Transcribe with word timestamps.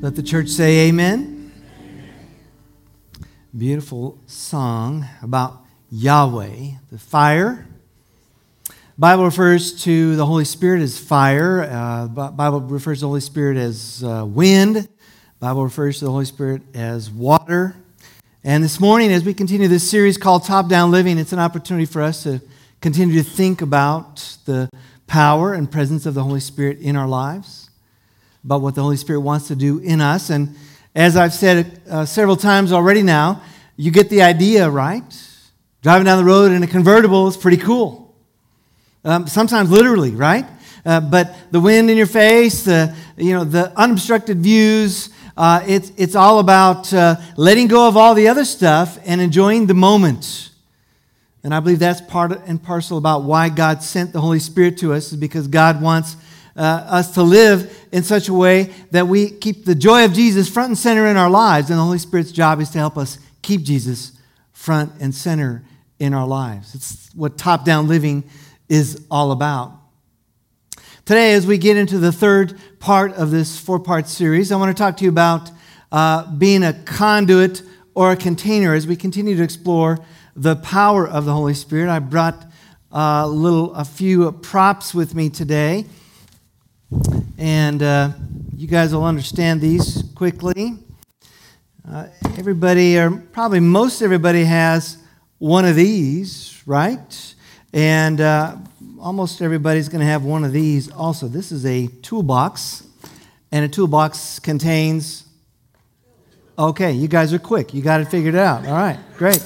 Let 0.00 0.14
the 0.14 0.22
church 0.22 0.48
say 0.48 0.86
amen. 0.86 1.50
Beautiful 3.56 4.16
song 4.28 5.04
about 5.22 5.64
Yahweh, 5.90 6.74
the 6.92 6.98
fire. 7.00 7.66
Bible 8.96 9.24
refers 9.24 9.82
to 9.82 10.14
the 10.14 10.24
Holy 10.24 10.44
Spirit 10.44 10.82
as 10.82 10.96
fire. 11.00 11.62
Uh, 11.62 12.06
Bible 12.06 12.60
refers 12.60 12.98
to 12.98 13.06
the 13.06 13.08
Holy 13.08 13.20
Spirit 13.20 13.56
as 13.56 14.04
uh, 14.04 14.24
wind. 14.24 14.88
Bible 15.40 15.64
refers 15.64 15.98
to 15.98 16.04
the 16.04 16.12
Holy 16.12 16.26
Spirit 16.26 16.62
as 16.74 17.10
water. 17.10 17.74
And 18.44 18.62
this 18.62 18.78
morning, 18.78 19.10
as 19.10 19.24
we 19.24 19.34
continue 19.34 19.66
this 19.66 19.90
series 19.90 20.16
called 20.16 20.44
Top 20.44 20.68
Down 20.68 20.92
Living, 20.92 21.18
it's 21.18 21.32
an 21.32 21.40
opportunity 21.40 21.86
for 21.86 22.02
us 22.02 22.22
to 22.22 22.40
continue 22.80 23.20
to 23.20 23.28
think 23.28 23.62
about 23.62 24.36
the 24.44 24.70
power 25.08 25.54
and 25.54 25.68
presence 25.68 26.06
of 26.06 26.14
the 26.14 26.22
Holy 26.22 26.38
Spirit 26.38 26.78
in 26.78 26.94
our 26.94 27.08
lives 27.08 27.67
about 28.48 28.62
what 28.62 28.74
the 28.74 28.80
Holy 28.80 28.96
Spirit 28.96 29.20
wants 29.20 29.48
to 29.48 29.54
do 29.54 29.78
in 29.80 30.00
us. 30.00 30.30
And 30.30 30.56
as 30.94 31.18
I've 31.18 31.34
said 31.34 31.82
uh, 31.90 32.06
several 32.06 32.34
times 32.34 32.72
already 32.72 33.02
now, 33.02 33.42
you 33.76 33.90
get 33.90 34.08
the 34.08 34.22
idea, 34.22 34.70
right? 34.70 35.04
Driving 35.82 36.06
down 36.06 36.16
the 36.16 36.24
road 36.24 36.50
in 36.52 36.62
a 36.62 36.66
convertible 36.66 37.28
is 37.28 37.36
pretty 37.36 37.58
cool. 37.58 38.16
Um, 39.04 39.26
sometimes 39.26 39.70
literally, 39.70 40.12
right? 40.12 40.46
Uh, 40.86 40.98
but 40.98 41.36
the 41.50 41.60
wind 41.60 41.90
in 41.90 41.98
your 41.98 42.06
face, 42.06 42.62
the, 42.62 42.96
you 43.18 43.34
know, 43.34 43.44
the 43.44 43.70
unobstructed 43.78 44.38
views, 44.38 45.10
uh, 45.36 45.62
it's, 45.66 45.92
it's 45.98 46.14
all 46.14 46.38
about 46.38 46.90
uh, 46.94 47.16
letting 47.36 47.68
go 47.68 47.86
of 47.86 47.98
all 47.98 48.14
the 48.14 48.28
other 48.28 48.46
stuff 48.46 48.98
and 49.04 49.20
enjoying 49.20 49.66
the 49.66 49.74
moment. 49.74 50.48
And 51.44 51.54
I 51.54 51.60
believe 51.60 51.80
that's 51.80 52.00
part 52.00 52.32
and 52.46 52.62
parcel 52.62 52.96
about 52.96 53.24
why 53.24 53.50
God 53.50 53.82
sent 53.82 54.14
the 54.14 54.22
Holy 54.22 54.38
Spirit 54.38 54.78
to 54.78 54.94
us, 54.94 55.12
is 55.12 55.18
because 55.18 55.48
God 55.48 55.82
wants 55.82 56.16
uh, 56.58 56.84
us 56.88 57.12
to 57.14 57.22
live 57.22 57.86
in 57.92 58.02
such 58.02 58.28
a 58.28 58.34
way 58.34 58.64
that 58.90 59.06
we 59.06 59.30
keep 59.30 59.64
the 59.64 59.74
joy 59.74 60.04
of 60.04 60.12
Jesus 60.12 60.48
front 60.48 60.68
and 60.68 60.78
center 60.78 61.06
in 61.06 61.16
our 61.16 61.30
lives. 61.30 61.70
And 61.70 61.78
the 61.78 61.84
Holy 61.84 61.98
Spirit's 61.98 62.32
job 62.32 62.60
is 62.60 62.68
to 62.70 62.78
help 62.78 62.98
us 62.98 63.18
keep 63.42 63.62
Jesus 63.62 64.12
front 64.52 64.92
and 65.00 65.14
center 65.14 65.64
in 65.98 66.12
our 66.12 66.26
lives. 66.26 66.74
It's 66.74 67.10
what 67.14 67.38
top 67.38 67.64
down 67.64 67.86
living 67.86 68.24
is 68.68 69.06
all 69.10 69.32
about. 69.32 69.72
Today, 71.04 71.32
as 71.32 71.46
we 71.46 71.56
get 71.56 71.76
into 71.76 71.98
the 71.98 72.12
third 72.12 72.58
part 72.80 73.14
of 73.14 73.30
this 73.30 73.58
four 73.58 73.78
part 73.78 74.08
series, 74.08 74.52
I 74.52 74.56
want 74.56 74.76
to 74.76 74.80
talk 74.80 74.96
to 74.98 75.04
you 75.04 75.10
about 75.10 75.50
uh, 75.90 76.30
being 76.36 76.62
a 76.62 76.72
conduit 76.72 77.62
or 77.94 78.12
a 78.12 78.16
container 78.16 78.74
as 78.74 78.86
we 78.86 78.96
continue 78.96 79.36
to 79.36 79.42
explore 79.42 79.98
the 80.36 80.56
power 80.56 81.08
of 81.08 81.24
the 81.24 81.32
Holy 81.32 81.54
Spirit. 81.54 81.88
I 81.88 82.00
brought 82.00 82.44
uh, 82.92 83.22
a 83.24 83.28
little, 83.28 83.72
a 83.74 83.84
few 83.84 84.30
props 84.32 84.94
with 84.94 85.14
me 85.14 85.30
today. 85.30 85.86
And 87.36 87.82
uh, 87.82 88.12
you 88.56 88.66
guys 88.66 88.94
will 88.94 89.04
understand 89.04 89.60
these 89.60 90.04
quickly. 90.14 90.74
Uh, 91.86 92.06
everybody, 92.38 92.98
or 92.98 93.10
probably 93.10 93.60
most 93.60 94.00
everybody, 94.00 94.44
has 94.44 94.96
one 95.38 95.66
of 95.66 95.76
these, 95.76 96.62
right? 96.64 97.34
And 97.74 98.20
uh, 98.20 98.56
almost 99.00 99.42
everybody's 99.42 99.90
going 99.90 100.00
to 100.00 100.06
have 100.06 100.24
one 100.24 100.44
of 100.44 100.52
these 100.52 100.90
also. 100.90 101.28
This 101.28 101.52
is 101.52 101.66
a 101.66 101.88
toolbox, 102.00 102.86
and 103.52 103.64
a 103.64 103.68
toolbox 103.68 104.38
contains. 104.38 105.24
Okay, 106.58 106.92
you 106.92 107.06
guys 107.06 107.34
are 107.34 107.38
quick. 107.38 107.74
You 107.74 107.82
got 107.82 108.00
it 108.00 108.06
figured 108.06 108.34
out. 108.34 108.66
All 108.66 108.72
right, 108.72 108.98
great. 109.18 109.44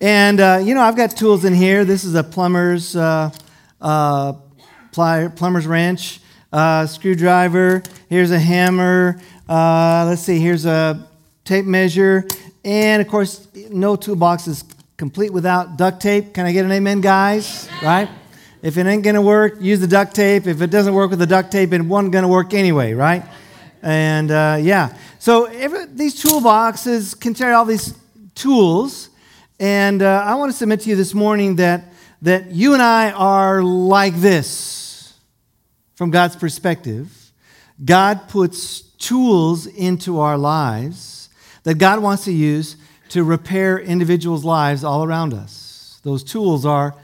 And, 0.00 0.38
uh, 0.38 0.60
you 0.62 0.74
know, 0.74 0.82
I've 0.82 0.96
got 0.96 1.16
tools 1.16 1.46
in 1.46 1.54
here. 1.54 1.84
This 1.84 2.04
is 2.04 2.14
a 2.14 2.22
plumber's, 2.22 2.94
uh, 2.94 3.30
uh, 3.80 4.34
plier, 4.92 5.34
plumber's 5.34 5.66
wrench 5.66 6.20
uh, 6.52 6.86
screwdriver. 6.86 7.82
Here's 8.08 8.30
a 8.30 8.38
hammer. 8.38 9.20
Uh, 9.48 10.04
let's 10.08 10.22
see, 10.22 10.38
here's 10.38 10.66
a 10.66 11.08
tape 11.44 11.64
measure. 11.64 12.26
And 12.64 13.02
of 13.02 13.08
course, 13.08 13.48
no 13.70 13.96
toolbox 13.96 14.46
is 14.46 14.64
complete 14.96 15.32
without 15.32 15.76
duct 15.76 16.00
tape. 16.00 16.34
Can 16.34 16.46
I 16.46 16.52
get 16.52 16.64
an 16.64 16.72
amen, 16.72 17.00
guys? 17.00 17.68
Right? 17.82 18.08
If 18.62 18.76
it 18.76 18.86
ain't 18.86 19.02
going 19.02 19.16
to 19.16 19.22
work, 19.22 19.60
use 19.60 19.80
the 19.80 19.88
duct 19.88 20.14
tape. 20.14 20.46
If 20.46 20.62
it 20.62 20.70
doesn't 20.70 20.94
work 20.94 21.10
with 21.10 21.18
the 21.18 21.26
duct 21.26 21.50
tape, 21.50 21.72
it 21.72 21.82
wasn't 21.82 22.12
going 22.12 22.22
to 22.22 22.28
work 22.28 22.54
anyway, 22.54 22.92
right? 22.92 23.24
And 23.82 24.30
uh, 24.30 24.58
yeah. 24.60 24.96
So 25.18 25.46
every, 25.46 25.86
these 25.86 26.22
toolboxes 26.22 27.18
contain 27.18 27.52
all 27.52 27.64
these 27.64 27.98
tools. 28.36 29.08
And 29.58 30.02
uh, 30.02 30.22
I 30.24 30.36
want 30.36 30.52
to 30.52 30.56
submit 30.56 30.80
to 30.82 30.90
you 30.90 30.96
this 30.96 31.14
morning 31.14 31.56
that, 31.56 31.92
that 32.22 32.52
you 32.52 32.74
and 32.74 32.82
I 32.82 33.10
are 33.10 33.62
like 33.62 34.14
this 34.14 34.81
from 35.94 36.10
God's 36.10 36.36
perspective, 36.36 37.32
God 37.84 38.28
puts 38.28 38.80
tools 38.80 39.66
into 39.66 40.20
our 40.20 40.38
lives 40.38 41.28
that 41.64 41.78
God 41.78 42.00
wants 42.02 42.24
to 42.24 42.32
use 42.32 42.76
to 43.10 43.24
repair 43.24 43.78
individuals' 43.78 44.44
lives 44.44 44.84
all 44.84 45.04
around 45.04 45.34
us. 45.34 46.00
Those 46.02 46.24
tools 46.24 46.64
are 46.64 46.94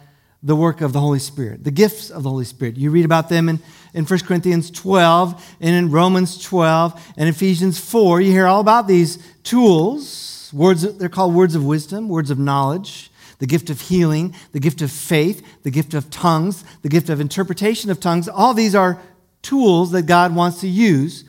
the 0.43 0.57
work 0.57 0.81
of 0.81 0.93
the 0.93 1.01
Holy 1.01 1.19
Spirit, 1.19 1.65
the 1.65 1.71
gifts 1.71 2.11
of 2.11 2.23
the 2.23 2.31
Holy 2.31 2.45
Spirit. 2.45 2.77
You 2.77 2.91
read 2.91 3.05
about 3.05 3.29
them 3.29 3.49
in, 3.49 3.61
in 3.93 4.05
1 4.05 4.21
Corinthians 4.21 4.71
12 4.71 5.57
and 5.61 5.75
in 5.75 5.91
Romans 5.91 6.43
12 6.43 7.15
and 7.17 7.29
Ephesians 7.29 7.79
4. 7.79 8.21
You 8.21 8.31
hear 8.31 8.47
all 8.47 8.61
about 8.61 8.87
these 8.87 9.19
tools. 9.43 10.51
Words, 10.53 10.97
they're 10.97 11.09
called 11.09 11.35
words 11.35 11.55
of 11.55 11.65
wisdom, 11.65 12.09
words 12.09 12.31
of 12.31 12.39
knowledge 12.39 13.11
the 13.39 13.47
gift 13.47 13.71
of 13.71 13.81
healing, 13.81 14.35
the 14.53 14.61
gift 14.61 14.83
of 14.83 14.91
faith, 14.91 15.47
the 15.63 15.71
gift 15.71 15.95
of 15.95 16.11
tongues, 16.11 16.65
the 16.83 16.89
gift 16.89 17.09
of 17.09 17.21
interpretation 17.21 17.91
of 17.91 18.01
tongues. 18.01 18.29
All 18.29 18.55
these 18.55 18.75
are 18.75 19.01
tools 19.43 19.93
that 19.93 20.03
God 20.03 20.35
wants 20.35 20.61
to 20.61 20.69
use 20.69 21.25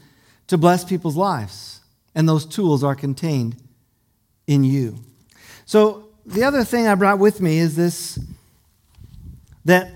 to 0.47 0.57
bless 0.57 0.83
people's 0.83 1.15
lives. 1.15 1.81
And 2.15 2.27
those 2.27 2.45
tools 2.45 2.83
are 2.83 2.95
contained 2.95 3.55
in 4.47 4.63
you. 4.63 4.97
So, 5.65 6.05
the 6.25 6.43
other 6.43 6.63
thing 6.63 6.87
I 6.87 6.95
brought 6.95 7.19
with 7.19 7.41
me 7.41 7.59
is 7.59 7.75
this 7.75 8.19
that 9.65 9.91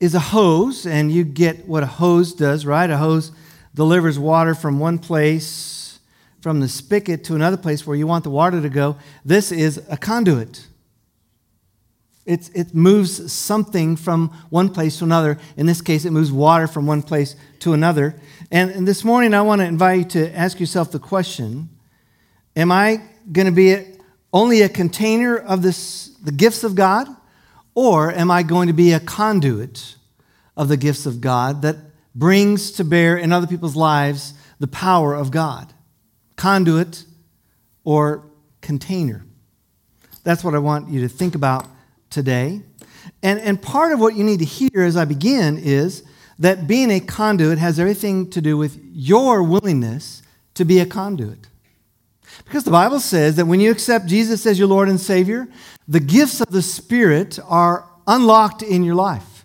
is 0.00 0.14
a 0.14 0.20
hose, 0.20 0.86
and 0.86 1.12
you 1.12 1.24
get 1.24 1.66
what 1.68 1.82
a 1.82 1.86
hose 1.86 2.32
does, 2.32 2.64
right? 2.64 2.88
A 2.88 2.96
hose 2.96 3.32
delivers 3.74 4.18
water 4.18 4.54
from 4.54 4.78
one 4.78 4.98
place, 4.98 5.98
from 6.40 6.60
the 6.60 6.68
spigot 6.68 7.24
to 7.24 7.34
another 7.34 7.58
place 7.58 7.86
where 7.86 7.96
you 7.96 8.06
want 8.06 8.24
the 8.24 8.30
water 8.30 8.60
to 8.60 8.68
go. 8.70 8.96
This 9.24 9.52
is 9.52 9.82
a 9.90 9.96
conduit. 9.96 10.66
It's, 12.30 12.48
it 12.50 12.76
moves 12.76 13.32
something 13.32 13.96
from 13.96 14.28
one 14.50 14.68
place 14.68 14.98
to 14.98 15.04
another. 15.04 15.36
In 15.56 15.66
this 15.66 15.82
case, 15.82 16.04
it 16.04 16.12
moves 16.12 16.30
water 16.30 16.68
from 16.68 16.86
one 16.86 17.02
place 17.02 17.34
to 17.58 17.72
another. 17.72 18.14
And, 18.52 18.70
and 18.70 18.86
this 18.86 19.02
morning, 19.02 19.34
I 19.34 19.42
want 19.42 19.62
to 19.62 19.64
invite 19.64 19.98
you 19.98 20.04
to 20.26 20.36
ask 20.36 20.60
yourself 20.60 20.92
the 20.92 21.00
question 21.00 21.70
Am 22.54 22.70
I 22.70 23.02
going 23.32 23.46
to 23.46 23.52
be 23.52 23.84
only 24.32 24.62
a 24.62 24.68
container 24.68 25.38
of 25.38 25.62
this, 25.62 26.10
the 26.22 26.30
gifts 26.30 26.62
of 26.62 26.76
God? 26.76 27.08
Or 27.74 28.12
am 28.12 28.30
I 28.30 28.44
going 28.44 28.68
to 28.68 28.74
be 28.74 28.92
a 28.92 29.00
conduit 29.00 29.96
of 30.56 30.68
the 30.68 30.76
gifts 30.76 31.06
of 31.06 31.20
God 31.20 31.62
that 31.62 31.78
brings 32.14 32.70
to 32.72 32.84
bear 32.84 33.16
in 33.16 33.32
other 33.32 33.48
people's 33.48 33.74
lives 33.74 34.34
the 34.60 34.68
power 34.68 35.16
of 35.16 35.32
God? 35.32 35.72
Conduit 36.36 37.06
or 37.82 38.24
container? 38.60 39.26
That's 40.22 40.44
what 40.44 40.54
I 40.54 40.58
want 40.58 40.90
you 40.90 41.00
to 41.00 41.08
think 41.08 41.34
about 41.34 41.66
today. 42.10 42.62
And, 43.22 43.40
and 43.40 43.60
part 43.60 43.92
of 43.92 44.00
what 44.00 44.14
you 44.14 44.24
need 44.24 44.40
to 44.40 44.44
hear 44.44 44.82
as 44.82 44.96
I 44.96 45.04
begin 45.04 45.58
is 45.58 46.02
that 46.38 46.66
being 46.66 46.90
a 46.90 47.00
conduit 47.00 47.58
has 47.58 47.78
everything 47.78 48.28
to 48.30 48.40
do 48.40 48.56
with 48.56 48.80
your 48.92 49.42
willingness 49.42 50.22
to 50.54 50.64
be 50.64 50.80
a 50.80 50.86
conduit. 50.86 51.48
Because 52.44 52.64
the 52.64 52.70
Bible 52.70 53.00
says 53.00 53.36
that 53.36 53.46
when 53.46 53.60
you 53.60 53.70
accept 53.70 54.06
Jesus 54.06 54.46
as 54.46 54.58
your 54.58 54.68
Lord 54.68 54.88
and 54.88 55.00
Savior, 55.00 55.48
the 55.86 56.00
gifts 56.00 56.40
of 56.40 56.50
the 56.50 56.62
Spirit 56.62 57.38
are 57.46 57.86
unlocked 58.06 58.62
in 58.62 58.82
your 58.82 58.94
life. 58.94 59.44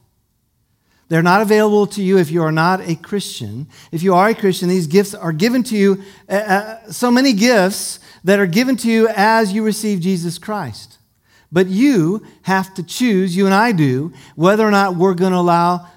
They're 1.07 1.21
not 1.21 1.41
available 1.41 1.85
to 1.87 2.01
you 2.01 2.17
if 2.17 2.31
you 2.31 2.41
are 2.41 2.51
not 2.51 2.81
a 2.81 2.95
Christian. 2.95 3.67
If 3.91 4.01
you 4.01 4.15
are 4.15 4.29
a 4.29 4.35
Christian, 4.35 4.69
these 4.69 4.87
gifts 4.87 5.13
are 5.13 5.33
given 5.33 5.61
to 5.63 5.77
you, 5.77 6.03
uh, 6.27 6.33
uh 6.33 6.91
so 6.91 7.11
many 7.11 7.33
gifts 7.33 7.99
that 8.23 8.39
are 8.39 8.47
given 8.47 8.75
to 8.77 8.89
you 8.89 9.07
as 9.09 9.53
you 9.53 9.63
receive 9.63 9.99
Jesus 9.99 10.39
Christ. 10.39 10.94
But 11.51 11.67
you 11.67 12.25
have 12.43 12.73
to 12.75 12.83
choose, 12.83 13.35
you 13.35 13.45
and 13.45 13.53
I 13.53 13.71
do, 13.71 14.13
whether 14.35 14.65
or 14.65 14.71
not 14.71 14.95
we're 14.95 15.13
going 15.13 15.31
to 15.31 15.37
allow 15.37 15.87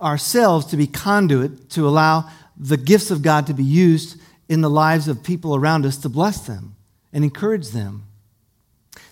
ourselves 0.00 0.66
to 0.66 0.76
be 0.76 0.86
conduit 0.86 1.70
to 1.70 1.86
allow 1.86 2.30
the 2.56 2.76
gifts 2.76 3.10
of 3.10 3.22
God 3.22 3.46
to 3.46 3.54
be 3.54 3.64
used 3.64 4.20
in 4.48 4.60
the 4.60 4.70
lives 4.70 5.08
of 5.08 5.22
people 5.22 5.54
around 5.54 5.86
us 5.86 5.96
to 5.98 6.08
bless 6.08 6.46
them 6.46 6.74
and 7.12 7.24
encourage 7.24 7.68
them. 7.68 8.04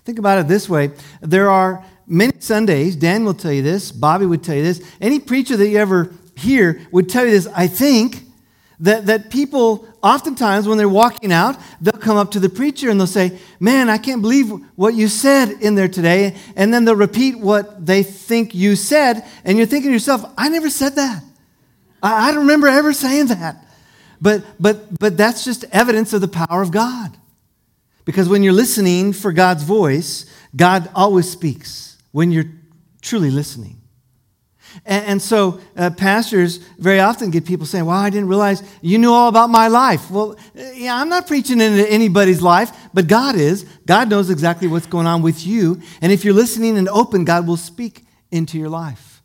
Think 0.04 0.18
about 0.18 0.38
it 0.38 0.48
this 0.48 0.68
way 0.68 0.92
there 1.20 1.50
are 1.50 1.84
many 2.06 2.32
Sundays, 2.40 2.96
Dan 2.96 3.24
will 3.24 3.34
tell 3.34 3.52
you 3.52 3.62
this, 3.62 3.92
Bobby 3.92 4.26
would 4.26 4.42
tell 4.42 4.56
you 4.56 4.62
this, 4.62 4.82
any 5.00 5.20
preacher 5.20 5.56
that 5.56 5.68
you 5.68 5.78
ever 5.78 6.12
hear 6.34 6.80
would 6.90 7.08
tell 7.08 7.24
you 7.24 7.30
this, 7.30 7.46
I 7.54 7.66
think, 7.66 8.22
that, 8.80 9.06
that 9.06 9.30
people, 9.30 9.88
oftentimes 10.02 10.68
when 10.68 10.78
they're 10.78 10.88
walking 10.88 11.32
out, 11.32 11.56
they'll 11.80 12.00
come 12.00 12.16
up 12.16 12.30
to 12.32 12.40
the 12.40 12.48
preacher 12.48 12.90
and 12.90 13.00
they'll 13.00 13.06
say, 13.06 13.38
Man, 13.58 13.90
I 13.90 13.98
can't 13.98 14.22
believe 14.22 14.50
what 14.76 14.94
you 14.94 15.08
said 15.08 15.50
in 15.50 15.74
there 15.74 15.88
today. 15.88 16.36
And 16.54 16.72
then 16.72 16.84
they'll 16.84 16.94
repeat 16.94 17.38
what 17.38 17.84
they 17.84 18.02
think 18.02 18.54
you 18.54 18.76
said. 18.76 19.24
And 19.44 19.58
you're 19.58 19.66
thinking 19.66 19.90
to 19.90 19.94
yourself, 19.94 20.24
I 20.38 20.48
never 20.48 20.70
said 20.70 20.94
that. 20.94 21.22
I, 22.02 22.28
I 22.28 22.30
don't 22.30 22.42
remember 22.42 22.68
ever 22.68 22.92
saying 22.92 23.26
that. 23.26 23.64
But, 24.20 24.44
but, 24.60 24.98
but 24.98 25.16
that's 25.16 25.44
just 25.44 25.64
evidence 25.72 26.12
of 26.12 26.20
the 26.20 26.28
power 26.28 26.62
of 26.62 26.70
God. 26.70 27.16
Because 28.04 28.28
when 28.28 28.42
you're 28.42 28.52
listening 28.52 29.12
for 29.12 29.32
God's 29.32 29.64
voice, 29.64 30.24
God 30.54 30.88
always 30.94 31.30
speaks 31.30 31.98
when 32.12 32.32
you're 32.32 32.50
truly 33.02 33.30
listening. 33.30 33.77
And, 34.84 35.06
and 35.06 35.22
so, 35.22 35.60
uh, 35.76 35.90
pastors 35.90 36.58
very 36.78 37.00
often 37.00 37.30
get 37.30 37.44
people 37.44 37.66
saying, 37.66 37.84
Well, 37.84 37.96
I 37.96 38.10
didn't 38.10 38.28
realize 38.28 38.62
you 38.80 38.98
knew 38.98 39.12
all 39.12 39.28
about 39.28 39.50
my 39.50 39.68
life. 39.68 40.10
Well, 40.10 40.36
yeah, 40.54 41.00
I'm 41.00 41.08
not 41.08 41.26
preaching 41.26 41.60
into 41.60 41.88
anybody's 41.90 42.42
life, 42.42 42.70
but 42.94 43.06
God 43.06 43.34
is. 43.34 43.64
God 43.86 44.08
knows 44.08 44.30
exactly 44.30 44.68
what's 44.68 44.86
going 44.86 45.06
on 45.06 45.22
with 45.22 45.46
you. 45.46 45.80
And 46.00 46.12
if 46.12 46.24
you're 46.24 46.34
listening 46.34 46.76
and 46.78 46.88
open, 46.88 47.24
God 47.24 47.46
will 47.46 47.56
speak 47.56 48.04
into 48.30 48.58
your 48.58 48.68
life. 48.68 49.22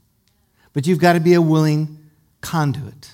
But 0.73 0.87
you've 0.87 0.99
got 0.99 1.13
to 1.13 1.19
be 1.19 1.33
a 1.33 1.41
willing 1.41 1.99
conduit. 2.41 3.11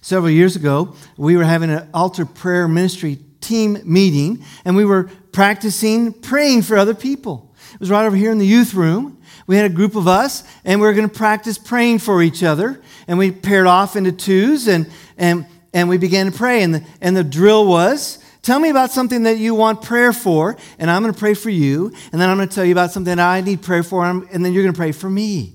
Several 0.00 0.30
years 0.30 0.56
ago, 0.56 0.94
we 1.16 1.36
were 1.36 1.44
having 1.44 1.70
an 1.70 1.88
altar 1.92 2.24
prayer 2.24 2.66
ministry 2.68 3.18
team 3.40 3.78
meeting, 3.84 4.44
and 4.64 4.76
we 4.76 4.84
were 4.84 5.04
practicing 5.32 6.12
praying 6.12 6.62
for 6.62 6.76
other 6.76 6.94
people. 6.94 7.54
It 7.74 7.80
was 7.80 7.90
right 7.90 8.04
over 8.04 8.16
here 8.16 8.32
in 8.32 8.38
the 8.38 8.46
youth 8.46 8.74
room. 8.74 9.19
We 9.50 9.56
had 9.56 9.66
a 9.66 9.74
group 9.74 9.96
of 9.96 10.06
us, 10.06 10.44
and 10.64 10.80
we 10.80 10.86
were 10.86 10.92
going 10.92 11.08
to 11.08 11.12
practice 11.12 11.58
praying 11.58 11.98
for 11.98 12.22
each 12.22 12.44
other. 12.44 12.80
And 13.08 13.18
we 13.18 13.32
paired 13.32 13.66
off 13.66 13.96
into 13.96 14.12
twos, 14.12 14.68
and, 14.68 14.88
and, 15.18 15.44
and 15.74 15.88
we 15.88 15.98
began 15.98 16.30
to 16.30 16.38
pray. 16.38 16.62
And 16.62 16.72
the, 16.72 16.84
and 17.00 17.16
the 17.16 17.24
drill 17.24 17.66
was 17.66 18.22
tell 18.42 18.60
me 18.60 18.70
about 18.70 18.92
something 18.92 19.24
that 19.24 19.38
you 19.38 19.56
want 19.56 19.82
prayer 19.82 20.12
for, 20.12 20.56
and 20.78 20.88
I'm 20.88 21.02
going 21.02 21.12
to 21.12 21.18
pray 21.18 21.34
for 21.34 21.50
you. 21.50 21.86
And 22.12 22.20
then 22.20 22.30
I'm 22.30 22.36
going 22.36 22.48
to 22.48 22.54
tell 22.54 22.64
you 22.64 22.70
about 22.70 22.92
something 22.92 23.16
that 23.16 23.18
I 23.18 23.40
need 23.40 23.60
prayer 23.60 23.82
for, 23.82 24.04
and 24.04 24.44
then 24.44 24.52
you're 24.52 24.62
going 24.62 24.72
to 24.72 24.78
pray 24.78 24.92
for 24.92 25.10
me. 25.10 25.54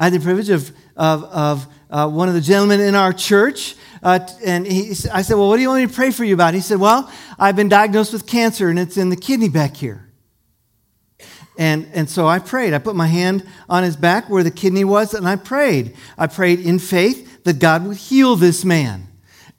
I 0.00 0.06
had 0.06 0.14
the 0.14 0.18
privilege 0.18 0.50
of, 0.50 0.72
of, 0.96 1.22
of 1.22 1.66
uh, 1.90 2.08
one 2.08 2.26
of 2.26 2.34
the 2.34 2.40
gentlemen 2.40 2.80
in 2.80 2.96
our 2.96 3.12
church. 3.12 3.76
Uh, 4.02 4.18
and 4.44 4.66
he, 4.66 4.96
I 5.12 5.22
said, 5.22 5.36
Well, 5.36 5.48
what 5.48 5.58
do 5.58 5.62
you 5.62 5.68
want 5.68 5.82
me 5.82 5.86
to 5.86 5.94
pray 5.94 6.10
for 6.10 6.24
you 6.24 6.34
about? 6.34 6.54
He 6.54 6.60
said, 6.60 6.80
Well, 6.80 7.08
I've 7.38 7.54
been 7.54 7.68
diagnosed 7.68 8.12
with 8.12 8.26
cancer 8.26 8.68
and 8.68 8.80
it's 8.80 8.96
in 8.96 9.10
the 9.10 9.16
kidney 9.16 9.48
back 9.48 9.76
here. 9.76 10.08
And, 11.58 11.88
and 11.92 12.08
so 12.08 12.26
I 12.26 12.38
prayed. 12.38 12.72
I 12.72 12.78
put 12.78 12.96
my 12.96 13.06
hand 13.06 13.46
on 13.68 13.82
his 13.82 13.96
back 13.96 14.30
where 14.30 14.42
the 14.42 14.50
kidney 14.50 14.84
was 14.84 15.14
and 15.14 15.28
I 15.28 15.36
prayed. 15.36 15.94
I 16.16 16.26
prayed 16.26 16.60
in 16.60 16.78
faith 16.78 17.44
that 17.44 17.58
God 17.58 17.86
would 17.86 17.96
heal 17.96 18.36
this 18.36 18.64
man. 18.64 19.08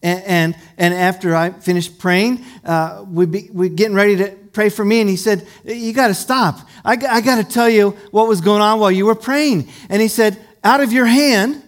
And, 0.01 0.23
and, 0.23 0.57
and 0.77 0.93
after 0.93 1.35
I 1.35 1.51
finished 1.51 1.97
praying, 1.99 2.43
uh, 2.65 3.05
we 3.07 3.25
be, 3.25 3.49
we 3.53 3.69
getting 3.69 3.95
ready 3.95 4.17
to 4.17 4.31
pray 4.51 4.69
for 4.69 4.83
me. 4.83 4.99
And 5.01 5.09
he 5.09 5.15
said, 5.15 5.47
You 5.63 5.93
got 5.93 6.07
to 6.07 6.13
stop. 6.13 6.59
I, 6.83 6.93
I 6.93 7.21
got 7.21 7.37
to 7.37 7.43
tell 7.43 7.69
you 7.69 7.91
what 8.11 8.27
was 8.27 8.41
going 8.41 8.61
on 8.61 8.79
while 8.79 8.91
you 8.91 9.05
were 9.05 9.15
praying. 9.15 9.69
And 9.89 10.01
he 10.01 10.09
said, 10.09 10.37
Out 10.63 10.81
of 10.81 10.91
your 10.91 11.05
hand, 11.05 11.63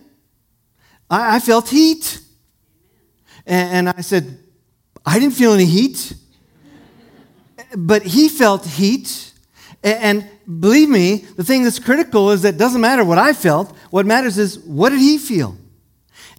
I, 1.10 1.38
I 1.38 1.40
felt 1.40 1.70
heat. 1.70 2.20
And, 3.46 3.88
and 3.88 3.98
I 3.98 4.02
said, 4.02 4.38
I 5.06 5.20
didn't 5.20 5.36
feel 5.36 5.54
any 5.54 5.66
heat. 5.66 6.14
but 7.78 8.04
he 8.04 8.28
felt 8.28 8.66
heat. 8.66 9.32
And, 9.86 10.28
believe 10.60 10.90
me, 10.90 11.18
the 11.18 11.44
thing 11.44 11.64
that's 11.64 11.78
critical 11.78 12.32
is 12.32 12.42
that 12.42 12.56
it 12.56 12.58
doesn't 12.58 12.82
matter 12.82 13.06
what 13.06 13.20
I 13.20 13.34
felt. 13.34 13.76
What 13.92 14.08
matters 14.08 14.40
is 14.40 14.58
what 14.60 14.90
did 14.90 15.00
he 15.00 15.20
feel? 15.20 15.56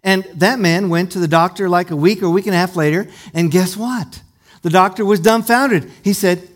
And 0.03 0.25
that 0.35 0.59
man 0.59 0.89
went 0.89 1.13
to 1.13 1.19
the 1.19 1.29
doctor 1.29 1.69
like 1.69 1.89
a 1.89 1.95
week 1.95 2.21
or 2.21 2.25
a 2.25 2.29
week 2.29 2.45
and 2.45 2.53
a 2.53 2.57
half 2.57 2.75
later, 2.75 3.07
and 3.33 3.49
guess 3.49 3.77
what? 3.77 4.21
The 4.63 4.69
doctor 4.69 5.05
was 5.05 5.21
dumbfounded. 5.21 5.89
He 6.03 6.11
said, 6.11 6.47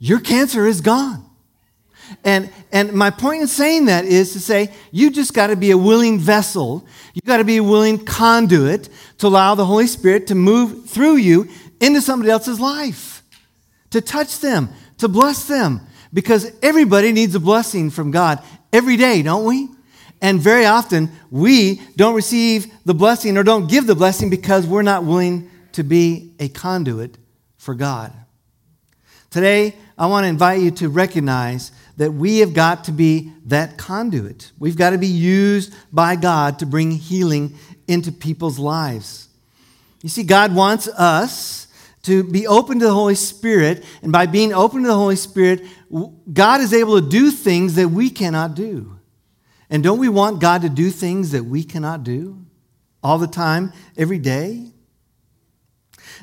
Your 0.00 0.18
cancer 0.18 0.66
is 0.66 0.80
gone. 0.80 1.24
And, 2.24 2.50
and 2.72 2.92
my 2.92 3.10
point 3.10 3.42
in 3.42 3.46
saying 3.46 3.84
that 3.84 4.04
is 4.04 4.32
to 4.32 4.40
say, 4.40 4.72
you 4.90 5.10
just 5.10 5.32
got 5.32 5.46
to 5.48 5.56
be 5.56 5.70
a 5.70 5.78
willing 5.78 6.18
vessel. 6.18 6.84
You 7.14 7.22
got 7.24 7.36
to 7.36 7.44
be 7.44 7.58
a 7.58 7.62
willing 7.62 8.04
conduit 8.04 8.88
to 9.18 9.28
allow 9.28 9.54
the 9.54 9.64
Holy 9.64 9.86
Spirit 9.86 10.26
to 10.26 10.34
move 10.34 10.90
through 10.90 11.16
you 11.16 11.48
into 11.80 12.00
somebody 12.00 12.30
else's 12.30 12.58
life, 12.58 13.22
to 13.90 14.00
touch 14.00 14.40
them, 14.40 14.70
to 14.98 15.06
bless 15.06 15.46
them. 15.46 15.80
Because 16.12 16.50
everybody 16.62 17.12
needs 17.12 17.34
a 17.34 17.40
blessing 17.40 17.90
from 17.90 18.10
God 18.10 18.42
every 18.72 18.96
day, 18.96 19.22
don't 19.22 19.44
we? 19.44 19.68
And 20.20 20.40
very 20.40 20.66
often 20.66 21.10
we 21.30 21.80
don't 21.96 22.14
receive 22.14 22.66
the 22.84 22.94
blessing 22.94 23.38
or 23.38 23.42
don't 23.42 23.70
give 23.70 23.86
the 23.86 23.94
blessing 23.94 24.28
because 24.28 24.66
we're 24.66 24.82
not 24.82 25.04
willing 25.04 25.50
to 25.72 25.82
be 25.82 26.32
a 26.38 26.48
conduit 26.48 27.16
for 27.56 27.74
God. 27.74 28.12
Today, 29.30 29.76
I 29.96 30.06
want 30.06 30.24
to 30.24 30.28
invite 30.28 30.60
you 30.60 30.70
to 30.72 30.88
recognize 30.88 31.72
that 31.96 32.12
we 32.12 32.38
have 32.38 32.54
got 32.54 32.84
to 32.84 32.92
be 32.92 33.32
that 33.46 33.78
conduit. 33.78 34.50
We've 34.58 34.76
got 34.76 34.90
to 34.90 34.98
be 34.98 35.06
used 35.06 35.74
by 35.92 36.16
God 36.16 36.58
to 36.60 36.66
bring 36.66 36.90
healing 36.90 37.54
into 37.86 38.10
people's 38.10 38.58
lives. 38.58 39.28
You 40.02 40.08
see, 40.08 40.22
God 40.22 40.54
wants 40.54 40.88
us 40.88 41.59
to 42.10 42.22
be 42.22 42.46
open 42.46 42.78
to 42.80 42.84
the 42.84 42.92
Holy 42.92 43.14
Spirit, 43.14 43.84
and 44.02 44.12
by 44.12 44.26
being 44.26 44.52
open 44.52 44.82
to 44.82 44.88
the 44.88 44.94
Holy 44.94 45.16
Spirit, 45.16 45.64
God 46.32 46.60
is 46.60 46.74
able 46.74 47.00
to 47.00 47.08
do 47.08 47.30
things 47.30 47.76
that 47.76 47.88
we 47.88 48.10
cannot 48.10 48.54
do. 48.54 48.98
And 49.70 49.82
don't 49.82 49.98
we 49.98 50.08
want 50.08 50.40
God 50.40 50.62
to 50.62 50.68
do 50.68 50.90
things 50.90 51.30
that 51.30 51.44
we 51.44 51.64
cannot 51.64 52.04
do 52.04 52.44
all 53.02 53.18
the 53.18 53.26
time, 53.26 53.72
every 53.96 54.18
day? 54.18 54.72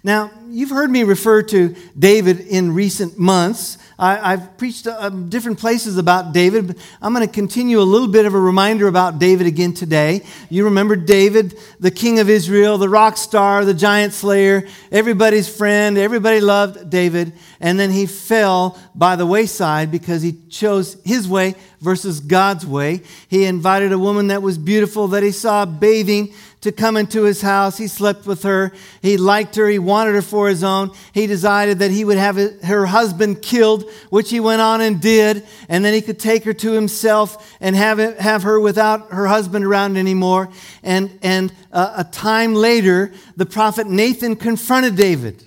Now, 0.04 0.32
you've 0.50 0.70
heard 0.70 0.90
me 0.90 1.04
refer 1.04 1.42
to 1.44 1.76
David 1.98 2.42
in 2.42 2.74
recent 2.74 3.18
months. 3.18 3.78
I, 4.00 4.32
have 4.32 4.58
preached 4.60 4.86
uh, 4.86 5.10
different 5.10 5.58
places 5.58 5.98
about 5.98 6.32
David, 6.32 6.68
but 6.68 6.78
I'm 7.02 7.16
going 7.16 7.26
to 7.26 7.34
continue 7.34 7.80
a 7.80 7.82
little 7.82 8.08
bit 8.08 8.28
of 8.28 8.36
a 8.36 8.40
reminder 8.40 8.88
about 8.88 9.18
David 9.18 9.48
again 9.48 9.74
today. 9.74 10.22
You 10.50 10.66
remember 10.66 10.96
David, 10.96 11.58
the 11.80 11.90
king 11.90 12.20
of 12.20 12.30
Israel, 12.30 12.78
the 12.78 12.90
rock 12.90 13.18
star, 13.18 13.66
the 13.66 13.74
giant 13.74 14.14
slayer, 14.14 14.68
everybody's 14.92 15.50
friend, 15.50 15.98
everybody 15.98 16.42
loved 16.42 16.92
David, 16.92 17.34
and 17.60 17.80
then 17.80 17.90
he 17.90 18.06
fell 18.06 18.78
by 18.94 19.16
the 19.16 19.26
wayside 19.26 19.90
because 19.90 20.22
he 20.22 20.34
chose 20.48 21.02
his 21.04 21.28
way 21.28 21.56
versus 21.82 22.20
God's 22.20 22.68
way. 22.68 23.02
He 23.28 23.46
invited 23.46 23.92
a 23.92 24.00
woman 24.00 24.28
that 24.28 24.44
was 24.44 24.60
beautiful 24.60 25.08
that 25.10 25.24
he 25.24 25.32
saw 25.32 25.66
bathing 25.66 26.34
to 26.68 26.72
come 26.74 26.98
into 26.98 27.24
his 27.24 27.42
house. 27.42 27.78
He 27.78 27.88
slept 27.88 28.26
with 28.26 28.44
her. 28.44 28.74
He 29.02 29.16
liked 29.16 29.56
her. 29.56 29.68
He 29.68 29.80
wanted 29.80 30.16
her 30.16 30.22
for 30.22 30.50
his 30.50 30.66
own. 30.66 30.92
He 31.14 31.26
decided 31.26 31.80
that 31.80 31.92
he 31.92 32.04
would 32.04 32.18
have 32.18 32.36
her 32.64 32.86
husband 32.86 33.42
killed, 33.42 33.90
which 34.10 34.30
he 34.30 34.42
went 34.42 34.62
on 34.62 34.82
and 34.82 35.02
did. 35.02 35.48
And 35.70 35.84
then 35.84 35.94
he 35.94 36.02
could 36.02 36.20
take 36.20 36.44
her 36.44 36.54
to 36.54 36.72
himself 36.74 37.56
and 37.62 37.74
have, 37.76 38.00
it, 38.00 38.20
have 38.20 38.44
her 38.44 38.60
without 38.60 39.12
her 39.12 39.28
husband 39.28 39.64
around 39.64 39.96
anymore. 39.96 40.50
And, 40.84 41.18
and 41.22 41.54
uh, 41.72 41.94
a 41.98 42.04
time 42.04 42.54
later, 42.54 43.14
the 43.38 43.46
prophet 43.46 43.88
Nathan 43.88 44.36
confronted 44.36 44.98
David. 44.98 45.46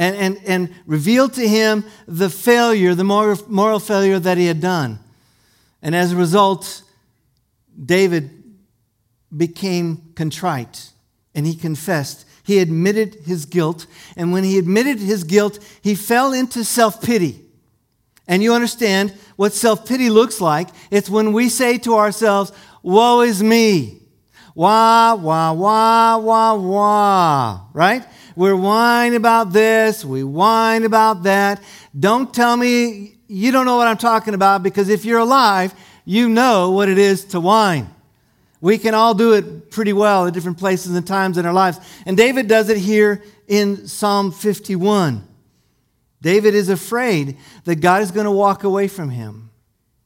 And, 0.00 0.16
and, 0.16 0.40
and 0.44 0.74
revealed 0.86 1.34
to 1.34 1.48
him 1.48 1.84
the 2.06 2.30
failure, 2.30 2.94
the 2.94 3.04
moral, 3.04 3.38
moral 3.46 3.78
failure 3.78 4.18
that 4.18 4.38
he 4.38 4.46
had 4.46 4.60
done. 4.60 4.98
And 5.82 5.94
as 5.94 6.12
a 6.12 6.16
result, 6.16 6.82
David 7.84 8.37
became 9.36 10.12
contrite 10.14 10.90
and 11.34 11.46
he 11.46 11.54
confessed. 11.54 12.24
He 12.42 12.58
admitted 12.58 13.14
his 13.26 13.44
guilt. 13.44 13.86
And 14.16 14.32
when 14.32 14.42
he 14.42 14.58
admitted 14.58 14.98
his 14.98 15.24
guilt, 15.24 15.58
he 15.82 15.94
fell 15.94 16.32
into 16.32 16.64
self 16.64 17.02
pity. 17.02 17.44
And 18.26 18.42
you 18.42 18.54
understand 18.54 19.12
what 19.36 19.52
self 19.52 19.86
pity 19.86 20.10
looks 20.10 20.40
like. 20.40 20.68
It's 20.90 21.10
when 21.10 21.32
we 21.32 21.48
say 21.48 21.78
to 21.78 21.96
ourselves, 21.96 22.52
Woe 22.82 23.20
is 23.20 23.42
me. 23.42 24.00
Wah, 24.54 25.14
wah, 25.14 25.52
wah, 25.52 26.18
wah, 26.18 26.54
wah. 26.54 27.60
Right? 27.72 28.04
We're 28.34 28.56
whining 28.56 29.16
about 29.16 29.52
this, 29.52 30.04
we 30.04 30.24
whine 30.24 30.84
about 30.84 31.24
that. 31.24 31.62
Don't 31.98 32.32
tell 32.32 32.56
me 32.56 33.16
you 33.28 33.52
don't 33.52 33.66
know 33.66 33.76
what 33.76 33.88
I'm 33.88 33.98
talking 33.98 34.34
about 34.34 34.62
because 34.62 34.88
if 34.88 35.04
you're 35.04 35.18
alive, 35.18 35.74
you 36.04 36.28
know 36.28 36.70
what 36.70 36.88
it 36.88 36.98
is 36.98 37.26
to 37.26 37.40
whine. 37.40 37.88
We 38.60 38.78
can 38.78 38.94
all 38.94 39.14
do 39.14 39.34
it 39.34 39.70
pretty 39.70 39.92
well 39.92 40.26
at 40.26 40.34
different 40.34 40.58
places 40.58 40.94
and 40.94 41.06
times 41.06 41.38
in 41.38 41.46
our 41.46 41.52
lives. 41.52 41.78
And 42.06 42.16
David 42.16 42.48
does 42.48 42.68
it 42.68 42.78
here 42.78 43.22
in 43.46 43.86
Psalm 43.86 44.32
51. 44.32 45.26
David 46.20 46.54
is 46.54 46.68
afraid 46.68 47.36
that 47.64 47.76
God 47.76 48.02
is 48.02 48.10
going 48.10 48.24
to 48.24 48.30
walk 48.30 48.64
away 48.64 48.88
from 48.88 49.10
him, 49.10 49.50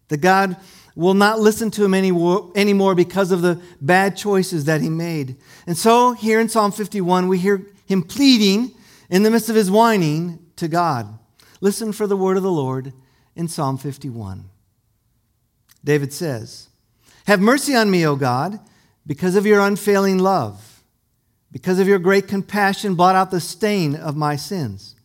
that 0.09 0.19
God 0.19 0.57
will 0.95 1.15
not 1.15 1.41
listen 1.41 1.71
to 1.71 1.85
him 1.85 1.95
anymore 1.95 2.95
because 2.95 3.31
of 3.33 3.41
the 3.41 3.61
bad 3.81 4.17
choices 4.17 4.67
that 4.67 4.83
he 4.83 4.91
made. 4.91 5.37
And 5.67 5.77
so, 5.77 6.13
here 6.13 6.39
in 6.39 6.51
Psalm 6.51 6.71
51, 6.71 7.29
we 7.29 7.39
hear 7.39 7.67
him 7.87 8.03
pleading 8.03 8.73
in 9.09 9.23
the 9.23 9.31
midst 9.31 9.49
of 9.49 9.57
his 9.57 9.71
whining 9.71 10.39
to 10.57 10.69
God. 10.69 11.19
Listen 11.63 11.93
for 11.93 12.07
the 12.07 12.17
word 12.17 12.37
of 12.37 12.43
the 12.43 12.53
Lord 12.53 12.93
in 13.35 13.49
Psalm 13.49 13.79
51. 13.79 14.45
David 15.83 16.13
says, 16.13 16.69
have 17.27 17.41
mercy 17.41 17.75
on 17.75 17.91
me, 17.91 18.07
O 18.07 18.17
God, 18.17 18.59
because 19.07 19.37
of 19.37 19.47
your 19.47 19.61
unfailing 19.61 20.19
love. 20.19 20.83
Because 21.51 21.79
of 21.79 21.87
your 21.87 21.99
great 21.99 22.29
compassion, 22.29 22.95
blot 22.95 23.15
out 23.15 23.31
the 23.31 23.41
stain 23.41 23.95
of 23.95 24.17
my 24.17 24.37
sins. 24.37 24.97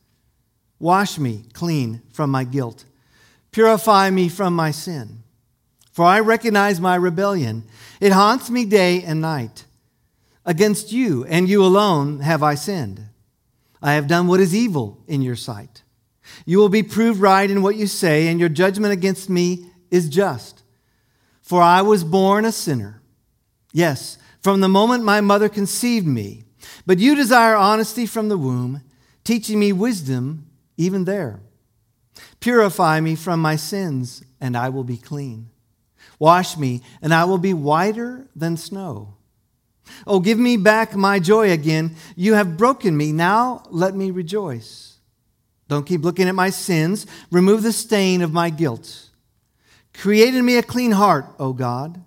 Wash 0.79 1.17
me 1.17 1.43
clean 1.53 2.01
from 2.11 2.29
my 2.29 2.43
guilt. 2.43 2.85
Purify 3.51 4.09
me 4.09 4.29
from 4.29 4.55
my 4.55 4.71
sin. 4.71 5.23
For 5.91 6.05
I 6.05 6.19
recognize 6.19 6.79
my 6.79 6.95
rebellion. 6.95 7.63
It 7.99 8.11
haunts 8.11 8.49
me 8.49 8.65
day 8.65 9.01
and 9.01 9.19
night. 9.19 9.65
Against 10.45 10.91
you 10.91 11.25
and 11.25 11.49
you 11.49 11.63
alone 11.63 12.19
have 12.19 12.43
I 12.43 12.55
sinned. 12.55 13.01
I 13.81 13.93
have 13.93 14.07
done 14.07 14.27
what 14.27 14.39
is 14.39 14.55
evil 14.55 15.03
in 15.07 15.21
your 15.21 15.35
sight. 15.35 15.83
You 16.45 16.59
will 16.59 16.69
be 16.69 16.83
proved 16.83 17.19
right 17.19 17.49
in 17.49 17.61
what 17.61 17.75
you 17.75 17.87
say, 17.87 18.27
and 18.27 18.39
your 18.39 18.49
judgment 18.49 18.93
against 18.93 19.29
me 19.29 19.65
is 19.91 20.09
just. 20.09 20.56
For 21.47 21.61
I 21.61 21.81
was 21.81 22.03
born 22.03 22.43
a 22.43 22.51
sinner. 22.51 23.01
Yes, 23.71 24.17
from 24.41 24.59
the 24.59 24.67
moment 24.67 25.05
my 25.05 25.21
mother 25.21 25.47
conceived 25.47 26.05
me. 26.05 26.43
But 26.85 26.99
you 26.99 27.15
desire 27.15 27.55
honesty 27.55 28.05
from 28.05 28.27
the 28.27 28.37
womb, 28.37 28.81
teaching 29.23 29.57
me 29.57 29.71
wisdom 29.71 30.45
even 30.75 31.05
there. 31.05 31.39
Purify 32.41 32.99
me 32.99 33.15
from 33.15 33.41
my 33.41 33.55
sins, 33.55 34.25
and 34.41 34.57
I 34.57 34.67
will 34.67 34.83
be 34.83 34.97
clean. 34.97 35.49
Wash 36.19 36.57
me, 36.57 36.81
and 37.01 37.13
I 37.13 37.23
will 37.23 37.37
be 37.37 37.53
whiter 37.53 38.27
than 38.35 38.57
snow. 38.57 39.13
Oh, 40.05 40.19
give 40.19 40.37
me 40.37 40.57
back 40.57 40.97
my 40.97 41.17
joy 41.17 41.53
again. 41.53 41.95
You 42.17 42.33
have 42.33 42.57
broken 42.57 42.97
me. 42.97 43.13
Now 43.13 43.63
let 43.69 43.95
me 43.95 44.11
rejoice. 44.11 44.97
Don't 45.69 45.85
keep 45.85 46.03
looking 46.03 46.27
at 46.27 46.35
my 46.35 46.49
sins. 46.49 47.07
Remove 47.31 47.63
the 47.63 47.71
stain 47.71 48.21
of 48.21 48.33
my 48.33 48.49
guilt. 48.49 49.06
Create 49.97 50.35
in 50.35 50.45
me 50.45 50.57
a 50.57 50.63
clean 50.63 50.91
heart, 50.91 51.25
O 51.39 51.53
God. 51.53 52.03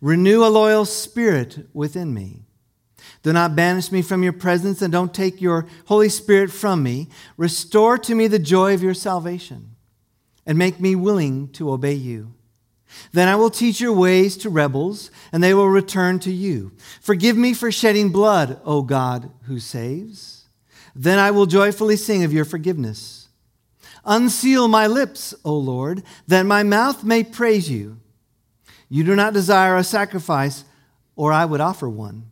Renew 0.00 0.44
a 0.44 0.48
loyal 0.48 0.84
spirit 0.84 1.68
within 1.72 2.12
me. 2.12 2.42
Do 3.22 3.32
not 3.32 3.54
banish 3.54 3.92
me 3.92 4.02
from 4.02 4.22
your 4.24 4.32
presence 4.32 4.82
and 4.82 4.92
don't 4.92 5.14
take 5.14 5.40
your 5.40 5.66
Holy 5.86 6.08
Spirit 6.08 6.50
from 6.50 6.82
me. 6.82 7.08
Restore 7.36 7.96
to 7.98 8.14
me 8.14 8.26
the 8.26 8.40
joy 8.40 8.74
of 8.74 8.82
your 8.82 8.94
salvation 8.94 9.76
and 10.44 10.58
make 10.58 10.80
me 10.80 10.96
willing 10.96 11.48
to 11.52 11.70
obey 11.70 11.94
you. 11.94 12.34
Then 13.12 13.28
I 13.28 13.36
will 13.36 13.50
teach 13.50 13.80
your 13.80 13.92
ways 13.92 14.36
to 14.38 14.50
rebels, 14.50 15.10
and 15.32 15.42
they 15.42 15.54
will 15.54 15.68
return 15.68 16.18
to 16.20 16.32
you. 16.32 16.72
Forgive 17.00 17.36
me 17.36 17.54
for 17.54 17.72
shedding 17.72 18.10
blood, 18.10 18.60
O 18.64 18.82
God 18.82 19.30
who 19.44 19.60
saves. 19.60 20.46
Then 20.94 21.18
I 21.18 21.30
will 21.30 21.46
joyfully 21.46 21.96
sing 21.96 22.24
of 22.24 22.32
your 22.32 22.44
forgiveness. 22.44 23.21
Unseal 24.04 24.68
my 24.68 24.86
lips, 24.86 25.34
O 25.44 25.56
Lord, 25.56 26.02
that 26.26 26.44
my 26.44 26.62
mouth 26.62 27.04
may 27.04 27.22
praise 27.22 27.70
you. 27.70 27.98
You 28.88 29.04
do 29.04 29.14
not 29.14 29.32
desire 29.32 29.76
a 29.76 29.84
sacrifice, 29.84 30.64
or 31.16 31.32
I 31.32 31.44
would 31.44 31.60
offer 31.60 31.88
one. 31.88 32.30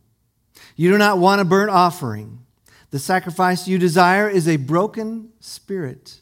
You 0.75 0.91
do 0.91 0.97
not 0.97 1.17
want 1.17 1.41
a 1.41 1.45
burnt 1.45 1.71
offering. 1.71 2.39
The 2.89 2.99
sacrifice 2.99 3.67
you 3.67 3.77
desire 3.77 4.29
is 4.29 4.47
a 4.47 4.57
broken 4.57 5.29
spirit 5.39 6.21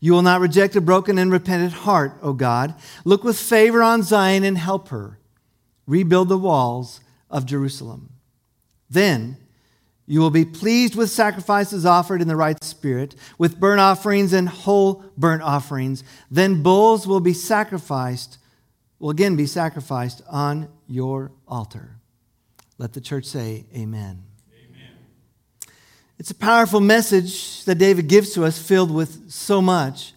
you 0.00 0.12
will 0.12 0.22
not 0.22 0.40
reject 0.40 0.74
a 0.76 0.80
broken 0.80 1.18
and 1.18 1.30
repentant 1.30 1.74
heart, 1.74 2.16
O 2.22 2.32
God. 2.32 2.74
Look 3.04 3.22
with 3.22 3.38
favor 3.38 3.82
on 3.82 4.02
Zion 4.02 4.44
and 4.44 4.56
help 4.56 4.88
her. 4.88 5.18
Rebuild 5.86 6.30
the 6.30 6.38
walls 6.38 7.00
of 7.30 7.44
Jerusalem. 7.44 8.14
Then 8.88 9.36
you 10.10 10.18
will 10.18 10.30
be 10.30 10.44
pleased 10.44 10.96
with 10.96 11.08
sacrifices 11.08 11.86
offered 11.86 12.20
in 12.20 12.26
the 12.26 12.34
right 12.34 12.64
spirit, 12.64 13.14
with 13.38 13.60
burnt 13.60 13.80
offerings 13.80 14.32
and 14.32 14.48
whole 14.48 15.04
burnt 15.16 15.40
offerings. 15.40 16.02
Then 16.28 16.64
bulls 16.64 17.06
will 17.06 17.20
be 17.20 17.32
sacrificed, 17.32 18.38
will 18.98 19.10
again 19.10 19.36
be 19.36 19.46
sacrificed 19.46 20.20
on 20.28 20.68
your 20.88 21.30
altar. 21.46 21.94
Let 22.76 22.92
the 22.92 23.00
church 23.00 23.24
say, 23.24 23.66
Amen. 23.72 24.24
Amen. 24.52 24.90
It's 26.18 26.32
a 26.32 26.34
powerful 26.34 26.80
message 26.80 27.64
that 27.66 27.76
David 27.76 28.08
gives 28.08 28.34
to 28.34 28.44
us, 28.44 28.60
filled 28.60 28.90
with 28.90 29.30
so 29.30 29.62
much, 29.62 30.12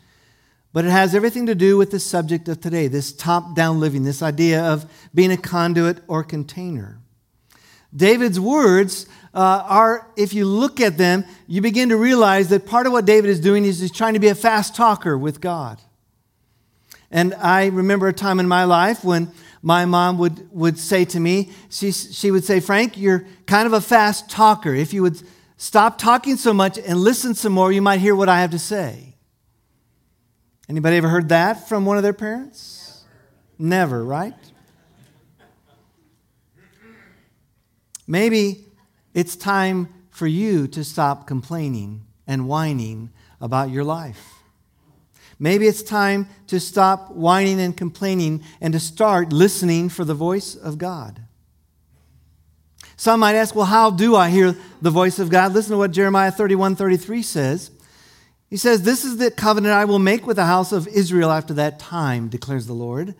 but 0.73 0.85
it 0.85 0.89
has 0.89 1.13
everything 1.13 1.45
to 1.45 1.53
do 1.53 1.77
with 1.77 1.91
the 1.91 1.99
subject 1.99 2.47
of 2.47 2.59
today 2.59 2.87
this 2.87 3.13
top 3.13 3.55
down 3.55 3.79
living, 3.79 4.05
this 4.05 4.23
idea 4.23 4.63
of 4.63 4.91
being 5.13 5.31
a 5.31 5.37
conduit 5.37 5.99
or 6.07 6.23
container. 6.23 6.97
David's 7.95 8.39
words 8.39 9.05
uh, 9.33 9.65
are, 9.67 10.07
if 10.15 10.33
you 10.33 10.45
look 10.45 10.79
at 10.79 10.97
them, 10.97 11.25
you 11.47 11.61
begin 11.61 11.89
to 11.89 11.97
realize 11.97 12.49
that 12.49 12.65
part 12.65 12.85
of 12.85 12.93
what 12.93 13.05
David 13.05 13.29
is 13.29 13.39
doing 13.39 13.65
is 13.65 13.79
he's 13.79 13.91
trying 13.91 14.13
to 14.13 14.19
be 14.19 14.27
a 14.27 14.35
fast 14.35 14.75
talker 14.75 15.17
with 15.17 15.41
God. 15.41 15.81
And 17.09 17.33
I 17.35 17.67
remember 17.67 18.07
a 18.07 18.13
time 18.13 18.39
in 18.39 18.47
my 18.47 18.63
life 18.63 19.03
when 19.03 19.31
my 19.61 19.85
mom 19.85 20.17
would, 20.17 20.51
would 20.51 20.77
say 20.77 21.05
to 21.05 21.19
me, 21.19 21.51
she, 21.69 21.91
she 21.91 22.31
would 22.31 22.43
say, 22.43 22.59
Frank, 22.59 22.97
you're 22.97 23.25
kind 23.45 23.65
of 23.65 23.73
a 23.73 23.81
fast 23.81 24.29
talker. 24.29 24.73
If 24.73 24.93
you 24.93 25.03
would 25.03 25.21
Stop 25.63 25.97
talking 25.97 26.35
so 26.35 26.53
much 26.53 26.77
and 26.77 26.99
listen 26.99 27.35
some 27.35 27.53
more. 27.53 27.71
You 27.71 27.81
might 27.81 28.01
hear 28.01 28.15
what 28.17 28.27
I 28.27 28.41
have 28.41 28.51
to 28.51 28.59
say. 28.59 29.15
Anybody 30.67 30.97
ever 30.97 31.07
heard 31.07 31.29
that 31.29 31.69
from 31.69 31.85
one 31.85 31.95
of 31.95 32.03
their 32.03 32.11
parents? 32.11 33.05
Never, 33.57 33.99
Never 33.99 34.03
right? 34.03 34.33
Maybe 38.05 38.62
it's 39.13 39.35
time 39.35 39.87
for 40.09 40.27
you 40.27 40.67
to 40.67 40.83
stop 40.83 41.27
complaining 41.27 42.05
and 42.27 42.47
whining 42.47 43.09
about 43.41 43.69
your 43.69 43.83
life. 43.83 44.33
Maybe 45.39 45.67
it's 45.67 45.83
time 45.83 46.27
to 46.47 46.59
stop 46.59 47.11
whining 47.11 47.59
and 47.59 47.75
complaining 47.75 48.43
and 48.61 48.73
to 48.73 48.79
start 48.79 49.33
listening 49.33 49.89
for 49.89 50.05
the 50.05 50.13
voice 50.13 50.55
of 50.55 50.77
God. 50.77 51.21
Some 52.95 53.19
might 53.19 53.35
ask, 53.35 53.53
well, 53.55 53.65
how 53.65 53.89
do 53.89 54.15
I 54.15 54.29
hear 54.29 54.55
the 54.81 54.91
voice 54.91 55.19
of 55.19 55.29
God? 55.29 55.51
Listen 55.51 55.71
to 55.71 55.77
what 55.77 55.91
Jeremiah 55.91 56.31
31 56.31 56.75
33 56.75 57.21
says. 57.21 57.71
He 58.49 58.57
says, 58.57 58.83
This 58.83 59.03
is 59.03 59.17
the 59.17 59.31
covenant 59.31 59.73
I 59.73 59.85
will 59.85 59.99
make 59.99 60.27
with 60.27 60.37
the 60.37 60.45
house 60.45 60.71
of 60.71 60.87
Israel 60.87 61.31
after 61.31 61.55
that 61.55 61.79
time, 61.79 62.29
declares 62.29 62.67
the 62.67 62.73
Lord. 62.73 63.15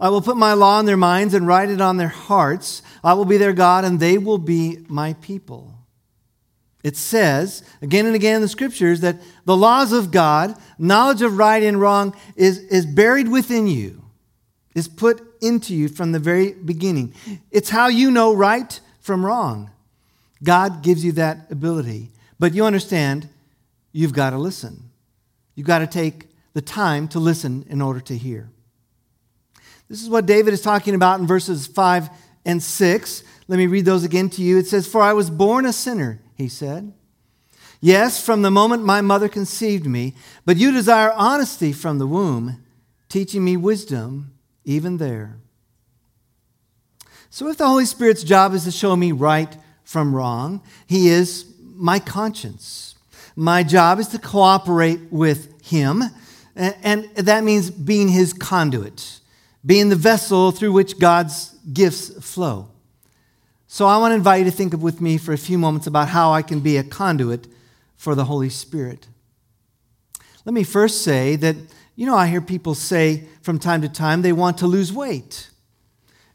I 0.00 0.08
will 0.08 0.22
put 0.22 0.36
my 0.36 0.54
law 0.54 0.80
in 0.80 0.86
their 0.86 0.96
minds 0.96 1.34
and 1.34 1.46
write 1.46 1.68
it 1.68 1.80
on 1.80 1.98
their 1.98 2.08
hearts. 2.08 2.82
I 3.04 3.12
will 3.12 3.26
be 3.26 3.36
their 3.36 3.52
God, 3.52 3.84
and 3.84 4.00
they 4.00 4.16
will 4.16 4.38
be 4.38 4.78
my 4.88 5.12
people. 5.14 5.74
It 6.82 6.96
says 6.96 7.62
again 7.82 8.06
and 8.06 8.14
again 8.14 8.36
in 8.36 8.42
the 8.42 8.48
scriptures 8.48 9.00
that 9.00 9.16
the 9.44 9.56
laws 9.56 9.92
of 9.92 10.10
God, 10.10 10.56
knowledge 10.78 11.20
of 11.20 11.36
right 11.36 11.62
and 11.62 11.78
wrong, 11.78 12.16
is, 12.36 12.58
is 12.58 12.86
buried 12.86 13.28
within 13.28 13.66
you, 13.66 14.02
is 14.74 14.88
put 14.88 15.22
into 15.42 15.74
you 15.74 15.88
from 15.88 16.12
the 16.12 16.18
very 16.18 16.52
beginning. 16.52 17.12
It's 17.50 17.68
how 17.68 17.88
you 17.88 18.10
know 18.10 18.34
right 18.34 18.80
from 19.00 19.24
wrong. 19.24 19.70
God 20.42 20.82
gives 20.82 21.04
you 21.04 21.12
that 21.12 21.50
ability. 21.50 22.10
But 22.38 22.54
you 22.54 22.64
understand, 22.64 23.28
you've 23.92 24.14
got 24.14 24.30
to 24.30 24.38
listen. 24.38 24.90
You've 25.54 25.66
got 25.66 25.80
to 25.80 25.86
take 25.86 26.28
the 26.54 26.62
time 26.62 27.08
to 27.08 27.18
listen 27.18 27.66
in 27.68 27.82
order 27.82 28.00
to 28.00 28.16
hear. 28.16 28.48
This 29.90 30.02
is 30.02 30.08
what 30.08 30.24
David 30.24 30.54
is 30.54 30.62
talking 30.62 30.94
about 30.94 31.18
in 31.18 31.26
verses 31.26 31.66
5 31.66 32.08
and 32.46 32.62
6. 32.62 33.24
Let 33.48 33.56
me 33.58 33.66
read 33.66 33.84
those 33.84 34.04
again 34.04 34.30
to 34.30 34.42
you. 34.42 34.56
It 34.56 34.68
says, 34.68 34.86
For 34.86 35.02
I 35.02 35.12
was 35.12 35.28
born 35.28 35.66
a 35.66 35.72
sinner, 35.72 36.20
he 36.36 36.48
said. 36.48 36.92
Yes, 37.80 38.24
from 38.24 38.42
the 38.42 38.50
moment 38.52 38.84
my 38.84 39.00
mother 39.00 39.28
conceived 39.28 39.86
me, 39.86 40.14
but 40.44 40.58
you 40.58 40.70
desire 40.70 41.12
honesty 41.12 41.72
from 41.72 41.98
the 41.98 42.06
womb, 42.06 42.62
teaching 43.08 43.44
me 43.44 43.56
wisdom 43.56 44.32
even 44.64 44.98
there. 44.98 45.38
So, 47.30 47.48
if 47.48 47.56
the 47.56 47.66
Holy 47.66 47.86
Spirit's 47.86 48.22
job 48.22 48.54
is 48.54 48.64
to 48.64 48.70
show 48.70 48.94
me 48.96 49.12
right 49.12 49.56
from 49.82 50.14
wrong, 50.14 50.62
He 50.86 51.08
is 51.08 51.46
my 51.58 51.98
conscience. 51.98 52.94
My 53.34 53.62
job 53.62 53.98
is 53.98 54.08
to 54.08 54.18
cooperate 54.18 55.00
with 55.10 55.64
Him, 55.64 56.02
and 56.54 57.08
that 57.16 57.44
means 57.44 57.70
being 57.70 58.08
His 58.08 58.32
conduit, 58.32 59.19
being 59.64 59.88
the 59.88 59.96
vessel 59.96 60.50
through 60.50 60.72
which 60.72 60.98
God's 60.98 61.54
gifts 61.72 62.08
flow. 62.24 62.68
So, 63.66 63.86
I 63.86 63.98
want 63.98 64.12
to 64.12 64.16
invite 64.16 64.40
you 64.40 64.50
to 64.50 64.56
think 64.56 64.72
with 64.74 65.00
me 65.00 65.16
for 65.16 65.32
a 65.32 65.38
few 65.38 65.58
moments 65.58 65.86
about 65.86 66.08
how 66.08 66.32
I 66.32 66.42
can 66.42 66.60
be 66.60 66.76
a 66.76 66.82
conduit 66.82 67.46
for 67.96 68.14
the 68.14 68.24
Holy 68.24 68.48
Spirit. 68.48 69.06
Let 70.44 70.54
me 70.54 70.64
first 70.64 71.02
say 71.02 71.36
that 71.36 71.56
you 72.00 72.06
know, 72.06 72.16
I 72.16 72.28
hear 72.28 72.40
people 72.40 72.74
say 72.74 73.24
from 73.42 73.58
time 73.58 73.82
to 73.82 73.88
time 73.90 74.22
they 74.22 74.32
want 74.32 74.56
to 74.58 74.66
lose 74.66 74.90
weight. 74.90 75.50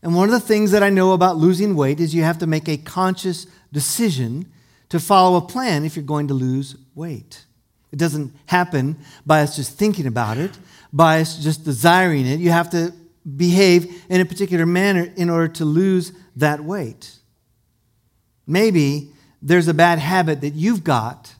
And 0.03 0.13
one 0.13 0.29
of 0.29 0.31
the 0.31 0.39
things 0.39 0.69
that 0.69 0.83
I 0.83 0.91
know 0.91 1.13
about 1.13 1.37
losing 1.37 1.75
weight 1.75 1.99
is 1.99 2.13
you 2.13 2.21
have 2.21 2.37
to 2.37 2.45
make 2.45 2.69
a 2.69 2.77
conscious 2.77 3.47
decision 3.73 4.45
to 4.89 4.99
follow 4.99 5.37
a 5.37 5.41
plan 5.41 5.83
if 5.83 5.95
you're 5.95 6.05
going 6.05 6.27
to 6.27 6.35
lose 6.35 6.75
weight. 6.93 7.45
It 7.91 7.97
doesn't 7.97 8.31
happen 8.45 8.97
by 9.25 9.41
us 9.41 9.55
just 9.55 9.75
thinking 9.75 10.05
about 10.05 10.37
it, 10.37 10.51
by 10.93 11.21
us 11.21 11.43
just 11.43 11.65
desiring 11.65 12.27
it. 12.27 12.39
You 12.39 12.51
have 12.51 12.69
to 12.69 12.93
behave 13.35 14.03
in 14.09 14.21
a 14.21 14.25
particular 14.25 14.65
manner 14.65 15.11
in 15.15 15.29
order 15.29 15.47
to 15.47 15.65
lose 15.65 16.11
that 16.35 16.63
weight. 16.63 17.17
Maybe 18.45 19.11
there's 19.41 19.67
a 19.67 19.73
bad 19.73 19.99
habit 19.99 20.41
that 20.41 20.53
you've 20.53 20.83
got 20.83 21.33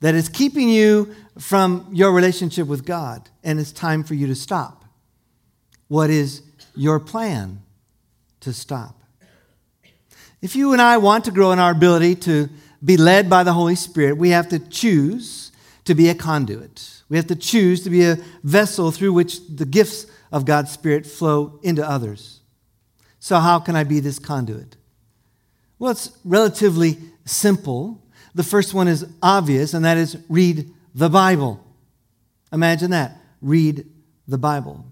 that 0.00 0.14
is 0.14 0.28
keeping 0.28 0.68
you 0.68 1.14
from 1.38 1.86
your 1.92 2.12
relationship 2.12 2.66
with 2.66 2.84
God, 2.84 3.28
and 3.44 3.60
it's 3.60 3.72
time 3.72 4.02
for 4.02 4.14
you 4.14 4.26
to 4.26 4.34
stop. 4.34 4.84
What 5.88 6.10
is 6.10 6.42
your 6.74 6.98
plan 6.98 7.62
to 8.40 8.52
stop? 8.52 8.96
If 10.42 10.56
you 10.56 10.72
and 10.72 10.80
I 10.80 10.96
want 10.96 11.26
to 11.26 11.30
grow 11.30 11.52
in 11.52 11.58
our 11.58 11.72
ability 11.72 12.14
to 12.16 12.48
be 12.82 12.96
led 12.96 13.28
by 13.28 13.44
the 13.44 13.52
Holy 13.52 13.74
Spirit, 13.74 14.16
we 14.16 14.30
have 14.30 14.48
to 14.48 14.58
choose 14.58 15.52
to 15.84 15.94
be 15.94 16.08
a 16.08 16.14
conduit. 16.14 17.02
We 17.08 17.16
have 17.16 17.26
to 17.26 17.36
choose 17.36 17.82
to 17.84 17.90
be 17.90 18.04
a 18.04 18.16
vessel 18.42 18.90
through 18.90 19.12
which 19.12 19.40
the 19.48 19.66
gifts 19.66 20.06
of 20.32 20.44
God's 20.44 20.70
Spirit 20.70 21.06
flow 21.06 21.58
into 21.62 21.88
others. 21.88 22.40
So, 23.18 23.38
how 23.38 23.58
can 23.58 23.76
I 23.76 23.84
be 23.84 24.00
this 24.00 24.18
conduit? 24.18 24.76
Well, 25.78 25.90
it's 25.90 26.16
relatively 26.24 26.98
simple. 27.24 28.02
The 28.34 28.42
first 28.42 28.74
one 28.74 28.88
is 28.88 29.06
obvious, 29.22 29.74
and 29.74 29.84
that 29.84 29.96
is 29.96 30.16
read 30.28 30.70
the 30.94 31.10
Bible. 31.10 31.64
Imagine 32.52 32.90
that. 32.90 33.16
Read 33.40 33.86
the 34.26 34.38
Bible. 34.38 34.84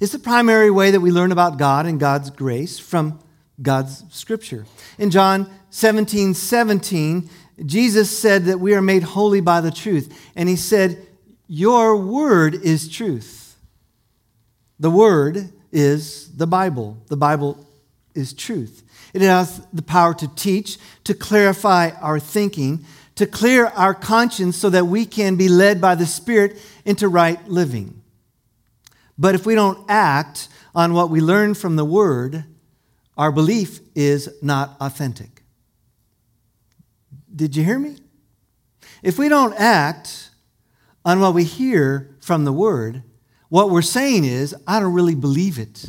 It's 0.00 0.12
the 0.12 0.18
primary 0.18 0.70
way 0.70 0.90
that 0.90 1.00
we 1.00 1.10
learn 1.10 1.32
about 1.32 1.58
God 1.58 1.86
and 1.86 1.98
God's 1.98 2.30
grace 2.30 2.78
from 2.78 3.18
God's 3.60 4.04
scripture. 4.10 4.66
In 4.98 5.10
John 5.10 5.50
17 5.70 6.34
17, 6.34 7.28
Jesus 7.64 8.16
said 8.16 8.46
that 8.46 8.60
we 8.60 8.74
are 8.74 8.82
made 8.82 9.02
holy 9.02 9.40
by 9.40 9.60
the 9.60 9.70
truth. 9.70 10.30
And 10.34 10.48
he 10.48 10.56
said, 10.56 11.06
Your 11.46 11.96
word 11.96 12.54
is 12.54 12.88
truth. 12.88 13.41
The 14.82 14.90
word 14.90 15.52
is 15.70 16.36
the 16.36 16.48
Bible. 16.48 17.00
The 17.06 17.16
Bible 17.16 17.68
is 18.16 18.32
truth. 18.32 18.82
It 19.14 19.22
has 19.22 19.64
the 19.72 19.80
power 19.80 20.12
to 20.14 20.34
teach, 20.34 20.76
to 21.04 21.14
clarify 21.14 21.90
our 22.00 22.18
thinking, 22.18 22.84
to 23.14 23.24
clear 23.24 23.66
our 23.66 23.94
conscience 23.94 24.56
so 24.56 24.70
that 24.70 24.88
we 24.88 25.06
can 25.06 25.36
be 25.36 25.48
led 25.48 25.80
by 25.80 25.94
the 25.94 26.04
Spirit 26.04 26.60
into 26.84 27.06
right 27.06 27.46
living. 27.46 28.02
But 29.16 29.36
if 29.36 29.46
we 29.46 29.54
don't 29.54 29.88
act 29.88 30.48
on 30.74 30.94
what 30.94 31.10
we 31.10 31.20
learn 31.20 31.54
from 31.54 31.76
the 31.76 31.84
Word, 31.84 32.44
our 33.16 33.30
belief 33.30 33.78
is 33.94 34.30
not 34.42 34.76
authentic. 34.80 35.44
Did 37.32 37.54
you 37.54 37.62
hear 37.62 37.78
me? 37.78 37.98
If 39.00 39.16
we 39.16 39.28
don't 39.28 39.54
act 39.54 40.30
on 41.04 41.20
what 41.20 41.34
we 41.34 41.44
hear 41.44 42.16
from 42.20 42.44
the 42.44 42.52
Word, 42.52 43.04
what 43.52 43.68
we're 43.68 43.82
saying 43.82 44.24
is, 44.24 44.56
I 44.66 44.80
don't 44.80 44.94
really 44.94 45.14
believe 45.14 45.58
it 45.58 45.84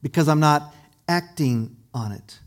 because 0.00 0.26
I'm 0.26 0.40
not 0.40 0.74
acting 1.06 1.76
on 1.92 2.12
it. 2.12 2.38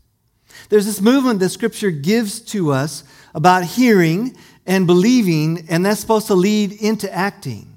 There's 0.68 0.84
this 0.84 1.00
movement 1.00 1.38
that 1.38 1.50
Scripture 1.50 1.92
gives 1.92 2.40
to 2.46 2.72
us 2.72 3.04
about 3.36 3.62
hearing 3.62 4.36
and 4.66 4.84
believing, 4.84 5.64
and 5.70 5.86
that's 5.86 6.00
supposed 6.00 6.26
to 6.26 6.34
lead 6.34 6.72
into 6.72 7.08
acting. 7.14 7.72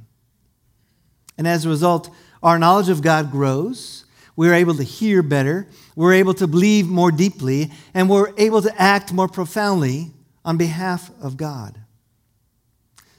And 1.38 1.48
as 1.48 1.68
a 1.68 1.70
result, 1.70 2.10
our 2.42 2.58
knowledge 2.58 2.90
of 2.90 3.04
God 3.04 3.30
grows. 3.30 4.06
We're 4.36 4.56
able 4.56 4.74
to 4.74 4.84
hear 4.84 5.22
better. 5.22 5.68
We're 5.96 6.14
able 6.14 6.34
to 6.34 6.48
believe 6.48 6.88
more 6.88 7.12
deeply. 7.12 7.70
And 7.94 8.10
we're 8.10 8.34
able 8.40 8.64
to 8.64 8.82
act 8.82 9.14
more 9.14 9.28
profoundly 9.28 10.14
on 10.44 10.58
behalf 10.58 11.12
of 11.22 11.38
God. 11.38 11.80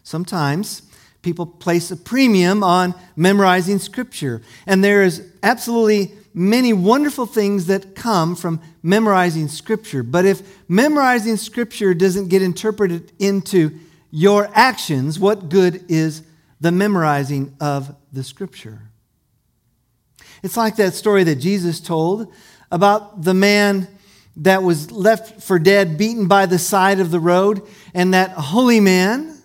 Sometimes 0.03 0.83
people 1.23 1.47
place 1.47 1.91
a 1.91 1.97
premium 1.97 2.63
on 2.63 2.95
memorizing 3.17 3.79
Scripture. 3.79 4.43
And 4.67 4.83
there 4.83 5.03
is 5.03 5.27
absolutely 5.43 6.13
many 6.33 6.73
wonderful 6.73 7.27
things 7.27 7.67
that 7.67 7.95
come 7.95 8.37
from 8.37 8.61
memorizing 8.83 9.49
Scripture. 9.49 10.03
But 10.03 10.25
if 10.25 10.43
memorizing 10.69 11.37
Scripture 11.37 11.95
doesn't 11.95 12.29
get 12.29 12.43
interpreted 12.43 13.13
into 13.19 13.79
your 14.11 14.51
actions, 14.55 15.19
what 15.19 15.49
good 15.49 15.85
is 15.89 16.23
the 16.61 16.73
memorizing 16.73 17.57
of 17.61 17.95
the 18.13 18.23
Scripture? 18.23 18.83
It's 20.43 20.57
like 20.57 20.77
that 20.77 20.95
story 20.95 21.25
that 21.25 21.37
Jesus 21.37 21.81
told 21.81 22.33
about 22.71 23.23
the 23.23 23.35
man 23.35 23.89
that 24.37 24.63
was 24.63 24.91
left 24.91 25.43
for 25.43 25.59
dead, 25.59 25.97
beaten 25.97 26.29
by 26.29 26.47
the 26.47 26.59
side 26.59 27.01
of 27.01 27.11
the 27.11 27.21
road, 27.21 27.63
and 27.95 28.13
that 28.13 28.33
holy 28.33 28.81
man, 28.81 29.36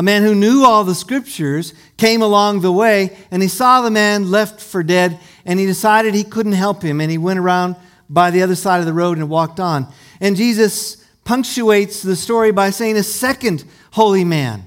a 0.00 0.02
man 0.02 0.22
who 0.22 0.34
knew 0.34 0.64
all 0.64 0.82
the 0.82 0.94
scriptures, 0.94 1.74
came 1.98 2.22
along 2.22 2.62
the 2.62 2.72
way, 2.72 3.14
and 3.30 3.42
he 3.42 3.48
saw 3.48 3.82
the 3.82 3.90
man 3.90 4.30
left 4.30 4.58
for 4.58 4.82
dead, 4.82 5.20
and 5.44 5.60
he 5.60 5.66
decided 5.66 6.14
he 6.14 6.24
couldn't 6.24 6.52
help 6.52 6.80
him, 6.80 7.02
and 7.02 7.10
he 7.10 7.18
went 7.18 7.38
around 7.38 7.76
by 8.08 8.30
the 8.30 8.40
other 8.40 8.54
side 8.54 8.80
of 8.80 8.86
the 8.86 8.94
road 8.94 9.18
and 9.18 9.28
walked 9.28 9.60
on. 9.60 9.86
And 10.18 10.36
Jesus 10.36 11.04
punctuates 11.24 12.00
the 12.00 12.16
story 12.16 12.50
by 12.50 12.70
saying, 12.70 12.96
A 12.96 13.02
second 13.02 13.62
holy 13.90 14.24
man, 14.24 14.64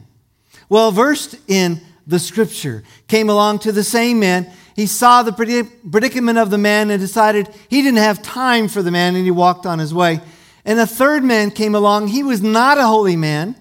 well 0.69 0.91
versed 0.91 1.35
in 1.48 1.81
the 2.05 2.19
scripture, 2.19 2.83
came 3.07 3.27
along 3.27 3.57
to 3.57 3.72
the 3.72 3.83
same 3.83 4.19
man 4.19 4.53
he 4.75 4.85
saw 4.85 5.24
the 5.24 5.33
predicament 5.33 6.37
of 6.37 6.51
the 6.51 6.59
man 6.59 6.91
and 6.91 7.00
decided 7.00 7.50
he 7.69 7.81
didn't 7.81 7.98
have 7.98 8.22
time 8.22 8.67
for 8.67 8.83
the 8.83 8.91
man 8.91 9.15
and 9.15 9.24
he 9.24 9.31
walked 9.31 9.65
on 9.65 9.79
his 9.79 9.96
way. 9.96 10.19
And 10.63 10.79
a 10.79 10.87
third 10.87 11.24
man 11.24 11.50
came 11.50 11.74
along. 11.74 12.09
He 12.09 12.22
was 12.22 12.43
not 12.43 12.77
a 12.77 12.85
holy 12.85 13.15
man. 13.15 13.55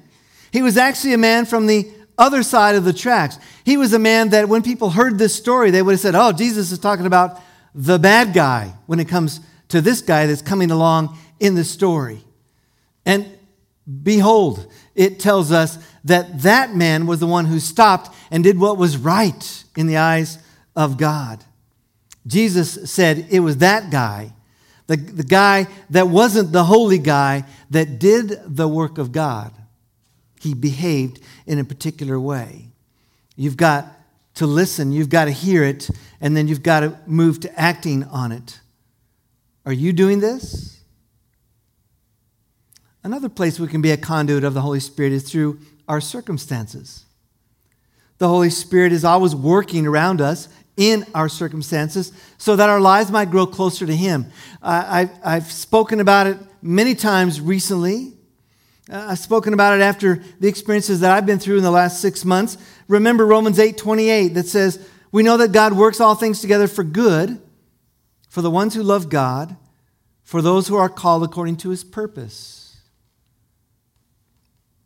He 0.53 0.63
was 0.63 0.77
actually 0.77 1.15
a 1.15 1.19
man 1.19 1.47
from 1.47 1.67
the 1.67 1.91
other 2.19 2.43
side 2.43 2.75
of 2.75 2.85
the 2.85 2.93
tracks. 2.93 3.39
He 3.65 3.77
was 3.77 3.93
a 3.93 3.99
man 3.99 4.29
that 4.31 4.49
when 4.49 4.63
people 4.63 4.91
heard 4.91 5.19
this 5.19 5.35
story, 5.35 5.71
they 5.71 5.83
would 5.83 5.93
have 5.93 6.01
said, 6.01 6.15
Oh, 6.15 6.33
Jesus 6.33 6.71
is 6.71 6.79
talking 6.79 7.07
about 7.07 7.41
the 7.75 7.99
bad 7.99 8.35
guy 8.35 8.75
when 8.87 9.01
it 9.01 9.09
comes 9.09 9.41
to 9.69 9.81
this 9.81 10.03
guy 10.03 10.27
that's 10.27 10.43
coming 10.43 10.71
along 10.71 11.19
in 11.41 11.55
the 11.55 11.65
story. 11.65 12.23
And 13.07 13.27
behold, 14.03 14.71
it 14.95 15.19
tells 15.19 15.51
us 15.51 15.79
that 16.05 16.43
that 16.43 16.75
man 16.75 17.07
was 17.07 17.21
the 17.21 17.27
one 17.27 17.47
who 17.47 17.59
stopped 17.59 18.15
and 18.31 18.45
did 18.45 18.61
what 18.61 18.77
was 18.77 18.97
right 18.97 19.65
in 19.77 19.87
the 19.87 19.97
eyes 19.97 20.39
of 20.77 20.99
God. 20.99 21.43
Jesus 22.27 22.91
said 22.91 23.27
it 23.31 23.41
was 23.41 23.59
that 23.59 23.91
guy, 23.91 24.33
the, 24.87 24.97
the 24.97 25.25
guy 25.25 25.67
that 25.91 26.09
wasn't 26.09 26.53
the 26.53 26.65
holy 26.65 26.99
guy, 26.99 27.45
that 27.71 27.99
did 27.99 28.39
the 28.47 28.69
work 28.69 28.99
of 28.99 29.13
God. 29.13 29.53
He 30.43 30.55
behaved 30.55 31.21
in 31.47 31.61
a 31.61 31.65
particular 31.65 32.19
way. 32.19 32.67
You've 33.37 33.57
got 33.57 33.87
to 34.35 34.47
listen, 34.47 34.91
you've 34.91 35.09
got 35.09 35.27
to 35.27 35.31
hear 35.31 35.63
it, 35.63 35.89
and 36.21 36.37
then 36.37 36.49
you've 36.49 36.65
got 36.65 36.81
to 36.81 36.99
move 37.07 37.39
to 37.41 37.61
acting 37.61 38.03
on 38.03 38.33
it. 38.33 38.59
Are 39.65 39.73
you 39.73 39.93
doing 39.93 40.19
this? 40.19 40.81
Another 43.05 43.29
place 43.29 43.61
we 43.61 43.69
can 43.69 43.83
be 43.83 43.93
a 43.93 43.97
conduit 43.97 44.43
of 44.43 44.53
the 44.53 44.63
Holy 44.63 44.81
Spirit 44.81 45.13
is 45.13 45.31
through 45.31 45.61
our 45.87 46.01
circumstances. 46.01 47.05
The 48.19 48.27
Holy 48.27 48.51
Spirit 48.51 48.93
is 48.93 49.05
always 49.05 49.37
working 49.37 49.87
around 49.87 50.21
us 50.21 50.49
in 50.77 51.07
our 51.15 51.29
circumstances 51.29 52.11
so 52.37 52.57
that 52.57 52.69
our 52.69 52.81
lives 52.81 53.13
might 53.13 53.31
grow 53.31 53.47
closer 53.47 53.87
to 53.87 53.95
Him. 53.95 54.27
I've, 54.61 55.11
I've 55.25 55.53
spoken 55.53 56.01
about 56.01 56.27
it 56.27 56.39
many 56.61 56.97
times 56.97 57.41
recently. 57.41 58.15
Uh, 58.93 59.07
I've 59.09 59.19
spoken 59.19 59.55
about 59.55 59.79
it 59.79 59.83
after 59.83 60.23
the 60.39 60.49
experiences 60.49 61.01
that 61.01 61.13
I've 61.13 61.25
been 61.25 61.39
through 61.39 61.57
in 61.57 61.63
the 61.63 61.71
last 61.71 62.03
six 62.03 62.27
months. 62.27 62.59
Remember 62.89 63.25
Romans 63.25 63.59
8 63.59 63.79
28 63.79 64.29
that 64.35 64.47
says, 64.47 64.87
We 65.11 65.23
know 65.23 65.39
that 65.39 65.53
God 65.53 65.73
works 65.73 65.99
all 65.99 66.15
things 66.15 66.43
together 66.43 66.69
for 66.69 66.85
good 66.85 67.41
for 68.29 68.43
the 68.43 68.51
ones 68.51 68.75
who 68.75 68.83
love 68.83 69.09
God, 69.09 69.57
for 70.23 70.43
those 70.43 70.69
who 70.69 70.77
are 70.77 70.91
called 70.91 71.23
according 71.23 71.57
to 71.59 71.71
His 71.71 71.85
purpose. 71.85 72.77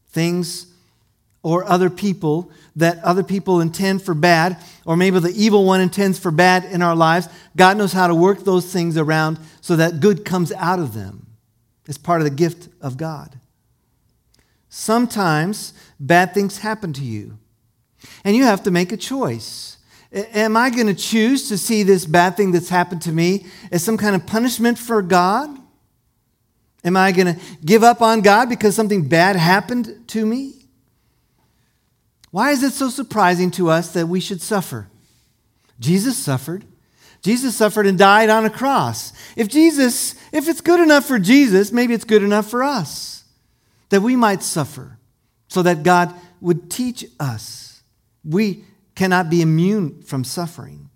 Things 0.08 0.66
or 1.42 1.64
other 1.64 1.90
people 1.90 2.50
that 2.76 3.02
other 3.02 3.24
people 3.24 3.60
intend 3.60 4.02
for 4.02 4.14
bad, 4.14 4.56
or 4.84 4.96
maybe 4.96 5.18
the 5.18 5.30
evil 5.30 5.64
one 5.64 5.80
intends 5.80 6.18
for 6.18 6.30
bad 6.30 6.64
in 6.64 6.80
our 6.80 6.94
lives, 6.94 7.28
God 7.56 7.76
knows 7.76 7.92
how 7.92 8.06
to 8.06 8.14
work 8.14 8.44
those 8.44 8.72
things 8.72 8.96
around 8.96 9.38
so 9.60 9.74
that 9.76 9.98
good 9.98 10.24
comes 10.24 10.52
out 10.52 10.78
of 10.78 10.94
them. 10.94 11.26
It's 11.86 11.98
part 11.98 12.20
of 12.20 12.24
the 12.24 12.34
gift 12.34 12.68
of 12.80 12.96
God. 12.96 13.38
Sometimes 14.68 15.72
bad 15.98 16.34
things 16.34 16.58
happen 16.58 16.92
to 16.94 17.04
you, 17.04 17.38
and 18.24 18.36
you 18.36 18.44
have 18.44 18.62
to 18.64 18.70
make 18.70 18.92
a 18.92 18.96
choice. 18.96 19.78
Am 20.12 20.56
I 20.56 20.70
going 20.70 20.86
to 20.86 20.94
choose 20.94 21.48
to 21.48 21.58
see 21.58 21.82
this 21.82 22.06
bad 22.06 22.36
thing 22.36 22.52
that's 22.52 22.68
happened 22.68 23.02
to 23.02 23.12
me 23.12 23.46
as 23.70 23.82
some 23.82 23.96
kind 23.96 24.14
of 24.14 24.26
punishment 24.26 24.78
for 24.78 25.02
God? 25.02 25.50
Am 26.84 26.96
I 26.96 27.12
going 27.12 27.34
to 27.34 27.40
give 27.64 27.82
up 27.82 28.00
on 28.00 28.20
God 28.20 28.48
because 28.48 28.74
something 28.74 29.08
bad 29.08 29.36
happened 29.36 30.04
to 30.08 30.24
me? 30.24 30.68
Why 32.30 32.50
is 32.50 32.62
it 32.62 32.72
so 32.72 32.88
surprising 32.90 33.50
to 33.52 33.70
us 33.70 33.92
that 33.92 34.08
we 34.08 34.20
should 34.20 34.40
suffer? 34.40 34.88
Jesus 35.80 36.16
suffered. 36.16 36.64
Jesus 37.22 37.56
suffered 37.56 37.86
and 37.86 37.98
died 37.98 38.30
on 38.30 38.44
a 38.44 38.50
cross. 38.50 39.12
If 39.36 39.48
Jesus, 39.48 40.14
if 40.32 40.48
it's 40.48 40.60
good 40.60 40.80
enough 40.80 41.06
for 41.06 41.18
Jesus, 41.18 41.72
maybe 41.72 41.92
it's 41.92 42.04
good 42.04 42.22
enough 42.22 42.48
for 42.48 42.62
us 42.62 43.15
that 43.88 44.00
we 44.00 44.16
might 44.16 44.42
suffer 44.42 44.98
so 45.48 45.62
that 45.62 45.82
God 45.82 46.14
would 46.40 46.70
teach 46.70 47.04
us. 47.20 47.82
We 48.24 48.64
cannot 48.94 49.30
be 49.30 49.42
immune 49.42 50.02
from 50.02 50.24
suffering. 50.24 50.90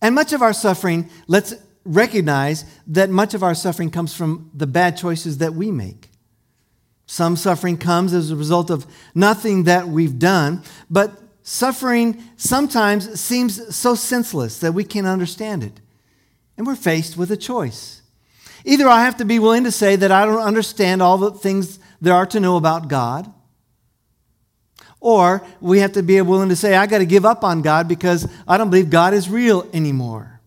And 0.00 0.14
much 0.14 0.32
of 0.32 0.42
our 0.42 0.52
suffering, 0.52 1.10
let's 1.26 1.54
recognize 1.84 2.64
that 2.86 3.10
much 3.10 3.34
of 3.34 3.42
our 3.42 3.54
suffering 3.54 3.90
comes 3.90 4.14
from 4.14 4.50
the 4.54 4.66
bad 4.66 4.96
choices 4.96 5.38
that 5.38 5.54
we 5.54 5.70
make. 5.70 6.08
Some 7.06 7.36
suffering 7.36 7.76
comes 7.76 8.14
as 8.14 8.30
a 8.30 8.36
result 8.36 8.70
of 8.70 8.86
nothing 9.14 9.64
that 9.64 9.88
we've 9.88 10.18
done, 10.18 10.62
but 10.88 11.20
suffering 11.42 12.22
sometimes 12.36 13.20
seems 13.20 13.74
so 13.74 13.94
senseless 13.94 14.58
that 14.60 14.72
we 14.72 14.84
can't 14.84 15.06
understand 15.06 15.64
it. 15.64 15.80
And 16.56 16.66
we're 16.66 16.76
faced 16.76 17.16
with 17.16 17.30
a 17.32 17.36
choice. 17.36 18.02
Either 18.64 18.88
I 18.88 19.04
have 19.04 19.16
to 19.16 19.24
be 19.24 19.38
willing 19.38 19.64
to 19.64 19.72
say 19.72 19.96
that 19.96 20.12
I 20.12 20.24
don't 20.24 20.38
understand 20.38 21.02
all 21.02 21.18
the 21.18 21.32
things 21.32 21.78
there 22.00 22.14
are 22.14 22.26
to 22.26 22.40
know 22.40 22.56
about 22.56 22.88
God. 22.88 23.32
Or 25.00 25.42
we 25.60 25.78
have 25.80 25.92
to 25.92 26.02
be 26.02 26.20
willing 26.20 26.50
to 26.50 26.56
say, 26.56 26.76
I 26.76 26.86
got 26.86 26.98
to 26.98 27.06
give 27.06 27.24
up 27.24 27.42
on 27.42 27.62
God 27.62 27.88
because 27.88 28.30
I 28.46 28.58
don't 28.58 28.70
believe 28.70 28.90
God 28.90 29.14
is 29.14 29.30
real 29.30 29.66
anymore. 29.72 30.40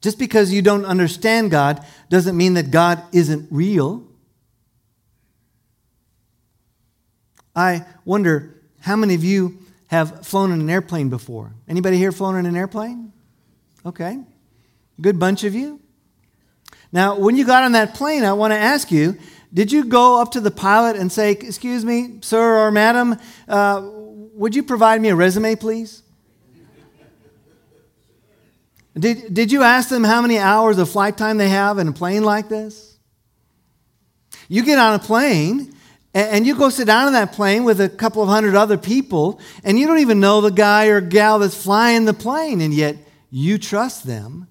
Just 0.00 0.18
because 0.18 0.52
you 0.52 0.62
don't 0.62 0.84
understand 0.84 1.50
God 1.50 1.84
doesn't 2.08 2.36
mean 2.36 2.54
that 2.54 2.70
God 2.70 3.02
isn't 3.12 3.48
real. 3.50 4.06
I 7.54 7.84
wonder 8.04 8.54
how 8.80 8.96
many 8.96 9.14
of 9.14 9.24
you 9.24 9.58
have 9.88 10.26
flown 10.26 10.52
in 10.52 10.60
an 10.60 10.70
airplane 10.70 11.08
before? 11.08 11.52
Anybody 11.68 11.96
here 11.96 12.12
flown 12.12 12.36
in 12.36 12.46
an 12.46 12.56
airplane? 12.56 13.12
Okay. 13.84 14.20
Good 15.00 15.18
bunch 15.18 15.44
of 15.44 15.54
you. 15.54 15.80
Now, 16.92 17.18
when 17.18 17.36
you 17.36 17.44
got 17.44 17.64
on 17.64 17.72
that 17.72 17.94
plane, 17.94 18.24
I 18.24 18.32
want 18.32 18.52
to 18.52 18.58
ask 18.58 18.90
you 18.90 19.18
did 19.52 19.72
you 19.72 19.84
go 19.84 20.20
up 20.20 20.32
to 20.32 20.40
the 20.40 20.50
pilot 20.50 20.96
and 20.96 21.10
say, 21.10 21.32
Excuse 21.32 21.84
me, 21.84 22.18
sir 22.20 22.58
or 22.58 22.70
madam, 22.70 23.18
uh, 23.48 23.82
would 24.34 24.54
you 24.54 24.62
provide 24.62 25.00
me 25.00 25.08
a 25.08 25.16
resume, 25.16 25.56
please? 25.56 26.02
Did, 28.98 29.32
did 29.32 29.52
you 29.52 29.62
ask 29.62 29.88
them 29.88 30.04
how 30.04 30.20
many 30.20 30.38
hours 30.38 30.78
of 30.78 30.90
flight 30.90 31.16
time 31.16 31.38
they 31.38 31.48
have 31.48 31.78
in 31.78 31.88
a 31.88 31.92
plane 31.92 32.24
like 32.24 32.48
this? 32.48 32.98
You 34.48 34.64
get 34.64 34.78
on 34.78 34.94
a 34.94 34.98
plane 34.98 35.72
and 36.12 36.44
you 36.44 36.56
go 36.56 36.70
sit 36.70 36.86
down 36.86 37.06
in 37.06 37.12
that 37.12 37.32
plane 37.32 37.64
with 37.64 37.80
a 37.80 37.88
couple 37.88 38.22
of 38.22 38.28
hundred 38.28 38.56
other 38.56 38.76
people, 38.76 39.40
and 39.62 39.78
you 39.78 39.86
don't 39.86 40.00
even 40.00 40.18
know 40.18 40.40
the 40.40 40.50
guy 40.50 40.86
or 40.86 41.00
gal 41.00 41.38
that's 41.38 41.60
flying 41.60 42.04
the 42.04 42.12
plane, 42.12 42.60
and 42.60 42.74
yet 42.74 42.96
you 43.30 43.58
trust 43.58 44.04
them 44.06 44.48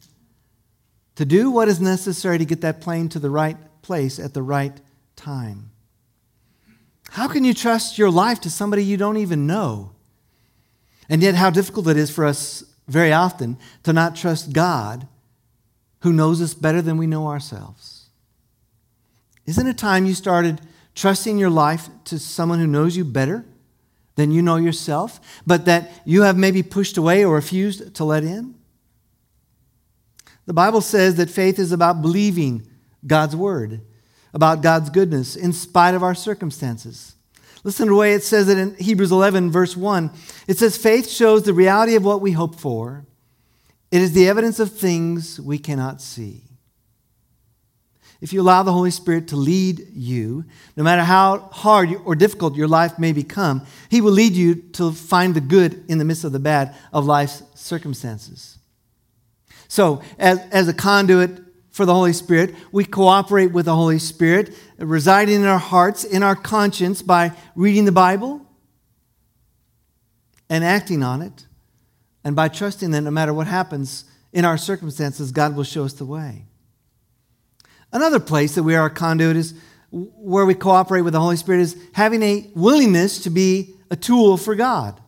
to 1.16 1.26
do 1.26 1.52
what 1.52 1.68
is 1.68 1.82
necessary 1.82 2.38
to 2.38 2.46
get 2.46 2.62
that 2.62 2.80
plane 2.80 3.10
to 3.10 3.20
the 3.20 3.30
right 3.30 3.58
place 3.82 4.20
at 4.20 4.34
the 4.34 4.42
right 4.42 4.80
time. 5.20 5.72
How 7.12 7.28
can 7.28 7.44
you 7.44 7.54
trust 7.54 7.98
your 7.98 8.10
life 8.10 8.40
to 8.42 8.50
somebody 8.50 8.84
you 8.84 8.98
don't 8.98 9.18
even 9.18 9.46
know? 9.46 9.92
And 11.10 11.22
yet, 11.22 11.36
how 11.36 11.50
difficult 11.50 11.88
it 11.88 11.98
is 11.98 12.10
for 12.10 12.26
us 12.26 12.64
very 12.88 13.12
often 13.12 13.58
to 13.84 13.94
not 13.94 14.16
trust 14.16 14.54
God 14.54 15.08
who 16.02 16.14
knows 16.14 16.42
us 16.42 16.54
better 16.54 16.82
than 16.82 16.98
we 16.98 17.08
know 17.08 17.28
ourselves. 17.28 18.08
Isn't 19.46 19.68
it 19.68 19.78
time 19.78 20.06
you 20.06 20.14
started 20.14 20.62
trusting 20.96 21.38
your 21.38 21.50
life 21.50 21.90
to 22.06 22.20
someone 22.20 22.60
who 22.60 22.68
knows 22.68 22.96
you 22.96 23.04
better 23.04 23.46
than 24.16 24.32
you 24.32 24.42
know 24.42 24.58
yourself, 24.58 25.20
but 25.46 25.66
that 25.66 25.92
you 26.06 26.22
have 26.22 26.38
maybe 26.38 26.64
pushed 26.64 26.98
away 26.98 27.26
or 27.26 27.36
refused 27.36 27.96
to 27.96 28.04
let 28.04 28.24
in? 28.24 28.56
The 30.46 30.54
Bible 30.54 30.82
says 30.82 31.16
that 31.16 31.30
faith 31.30 31.60
is 31.60 31.72
about 31.72 32.02
believing 32.02 32.68
God's 33.06 33.36
word, 33.36 33.82
about 34.34 34.62
God's 34.62 34.90
goodness 34.90 35.36
in 35.36 35.54
spite 35.54 35.96
of 35.96 36.04
our 36.04 36.16
circumstances. 36.16 37.16
Listen 37.64 37.88
to 37.88 37.92
the 37.92 37.98
way 37.98 38.14
it 38.14 38.24
says 38.24 38.48
it 38.48 38.58
in 38.58 38.76
Hebrews 38.76 39.12
11, 39.12 39.52
verse 39.52 39.76
1. 39.76 40.12
It 40.48 40.58
says, 40.58 40.78
Faith 40.78 41.10
shows 41.10 41.44
the 41.44 41.54
reality 41.54 41.96
of 41.96 42.06
what 42.06 42.22
we 42.22 42.32
hope 42.32 42.56
for, 42.56 43.06
it 43.92 44.02
is 44.02 44.14
the 44.14 44.30
evidence 44.30 44.60
of 44.60 44.72
things 44.72 45.40
we 45.40 45.58
cannot 45.58 46.00
see. 46.02 46.44
If 48.22 48.34
you 48.34 48.42
allow 48.42 48.64
the 48.64 48.74
Holy 48.74 48.92
Spirit 48.92 49.30
to 49.30 49.38
lead 49.38 49.88
you, 49.94 50.44
no 50.76 50.84
matter 50.84 51.04
how 51.04 51.40
hard 51.52 51.90
or 52.04 52.16
difficult 52.16 52.56
your 52.56 52.68
life 52.68 53.00
may 53.00 53.14
become, 53.14 53.66
He 53.90 54.02
will 54.02 54.12
lead 54.12 54.34
you 54.34 54.56
to 54.74 54.92
find 54.92 55.34
the 55.34 55.42
good 55.42 55.86
in 55.88 55.98
the 55.98 56.06
midst 56.06 56.26
of 56.26 56.34
the 56.34 56.40
bad 56.40 56.76
of 56.92 57.06
life's 57.06 57.44
circumstances. 57.56 58.58
So, 59.70 60.02
as, 60.18 60.40
as 60.52 60.68
a 60.68 60.74
conduit 60.74 61.40
for 61.80 61.86
the 61.86 61.94
Holy 61.94 62.12
Spirit. 62.12 62.54
We 62.74 62.84
cooperate 62.84 63.54
with 63.54 63.64
the 63.64 63.74
Holy 63.74 64.00
Spirit, 64.00 64.54
residing 64.80 65.36
in 65.36 65.46
our 65.46 65.58
hearts, 65.58 66.04
in 66.04 66.24
our 66.24 66.36
conscience, 66.36 67.02
by 67.02 67.32
reading 67.56 67.86
the 67.86 67.94
Bible 67.94 68.46
and 70.50 70.62
acting 70.62 71.04
on 71.04 71.22
it, 71.22 71.46
and 72.26 72.36
by 72.36 72.50
trusting 72.50 72.92
that 72.92 73.00
no 73.00 73.12
matter 73.12 73.34
what 73.34 73.48
happens 73.48 74.04
in 74.34 74.44
our 74.44 74.58
circumstances, 74.58 75.32
God 75.32 75.56
will 75.56 75.64
show 75.64 75.86
us 75.86 75.94
the 75.94 76.04
way. 76.04 76.44
Another 77.94 78.20
place 78.20 78.56
that 78.56 78.64
we 78.64 78.76
are 78.76 78.88
a 78.88 78.90
conduit 78.90 79.38
is 79.38 79.54
where 79.90 80.46
we 80.46 80.56
cooperate 80.56 81.04
with 81.04 81.14
the 81.14 81.22
Holy 81.22 81.38
Spirit 81.38 81.62
is 81.62 81.78
having 81.94 82.22
a 82.22 82.52
willingness 82.56 83.24
to 83.24 83.30
be 83.30 83.74
a 83.90 83.96
tool 83.96 84.36
for 84.36 84.54
God. 84.54 85.00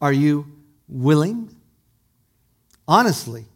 Are 0.00 0.12
you 0.12 0.46
willing? 0.86 1.52
Honestly, 2.86 3.46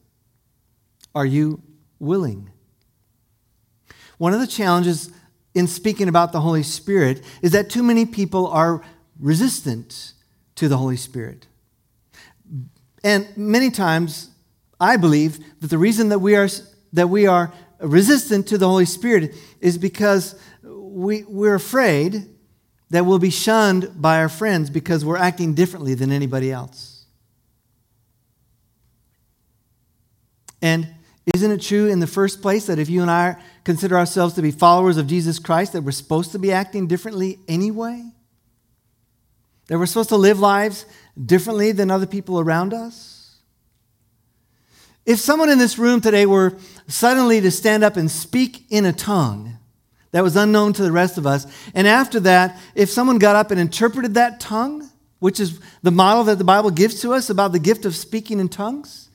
are 1.14 1.24
you 1.24 1.62
willing. 1.98 2.50
One 4.18 4.32
of 4.32 4.40
the 4.40 4.46
challenges 4.46 5.10
in 5.54 5.66
speaking 5.66 6.08
about 6.08 6.32
the 6.32 6.40
Holy 6.40 6.62
Spirit 6.62 7.22
is 7.42 7.52
that 7.52 7.70
too 7.70 7.82
many 7.82 8.06
people 8.06 8.46
are 8.48 8.82
resistant 9.18 10.12
to 10.56 10.68
the 10.68 10.76
Holy 10.76 10.96
Spirit. 10.96 11.46
And 13.04 13.26
many 13.36 13.70
times, 13.70 14.30
I 14.80 14.96
believe 14.96 15.38
that 15.60 15.70
the 15.70 15.78
reason 15.78 16.08
that 16.10 16.18
we 16.18 16.34
are, 16.34 16.48
that 16.92 17.08
we 17.08 17.26
are 17.26 17.52
resistant 17.80 18.48
to 18.48 18.58
the 18.58 18.68
Holy 18.68 18.84
Spirit 18.84 19.34
is 19.60 19.78
because 19.78 20.34
we, 20.62 21.24
we're 21.24 21.54
afraid 21.54 22.26
that 22.90 23.04
we'll 23.04 23.18
be 23.18 23.30
shunned 23.30 23.90
by 24.00 24.18
our 24.18 24.28
friends 24.28 24.70
because 24.70 25.04
we're 25.04 25.16
acting 25.16 25.54
differently 25.54 25.94
than 25.94 26.12
anybody 26.12 26.50
else. 26.52 27.04
And 30.62 30.88
isn't 31.34 31.50
it 31.50 31.60
true 31.60 31.88
in 31.88 31.98
the 32.00 32.06
first 32.06 32.40
place 32.40 32.66
that 32.66 32.78
if 32.78 32.88
you 32.88 33.02
and 33.02 33.10
I 33.10 33.36
consider 33.64 33.96
ourselves 33.98 34.34
to 34.34 34.42
be 34.42 34.52
followers 34.52 34.96
of 34.96 35.06
Jesus 35.06 35.38
Christ, 35.38 35.72
that 35.72 35.82
we're 35.82 35.90
supposed 35.90 36.32
to 36.32 36.38
be 36.38 36.52
acting 36.52 36.86
differently 36.86 37.40
anyway? 37.48 38.04
That 39.66 39.78
we're 39.78 39.86
supposed 39.86 40.10
to 40.10 40.16
live 40.16 40.38
lives 40.38 40.86
differently 41.22 41.72
than 41.72 41.90
other 41.90 42.06
people 42.06 42.38
around 42.38 42.72
us? 42.72 43.38
If 45.04 45.18
someone 45.18 45.50
in 45.50 45.58
this 45.58 45.78
room 45.78 46.00
today 46.00 46.26
were 46.26 46.56
suddenly 46.86 47.40
to 47.40 47.50
stand 47.50 47.82
up 47.82 47.96
and 47.96 48.10
speak 48.10 48.64
in 48.70 48.84
a 48.84 48.92
tongue 48.92 49.58
that 50.12 50.22
was 50.22 50.36
unknown 50.36 50.72
to 50.74 50.82
the 50.82 50.92
rest 50.92 51.18
of 51.18 51.26
us, 51.26 51.46
and 51.74 51.88
after 51.88 52.20
that, 52.20 52.58
if 52.74 52.88
someone 52.88 53.18
got 53.18 53.36
up 53.36 53.50
and 53.50 53.60
interpreted 53.60 54.14
that 54.14 54.38
tongue, 54.38 54.88
which 55.18 55.40
is 55.40 55.60
the 55.82 55.90
model 55.90 56.24
that 56.24 56.38
the 56.38 56.44
Bible 56.44 56.70
gives 56.70 57.00
to 57.00 57.12
us 57.12 57.30
about 57.30 57.50
the 57.50 57.58
gift 57.58 57.84
of 57.84 57.96
speaking 57.96 58.38
in 58.38 58.48
tongues, 58.48 59.05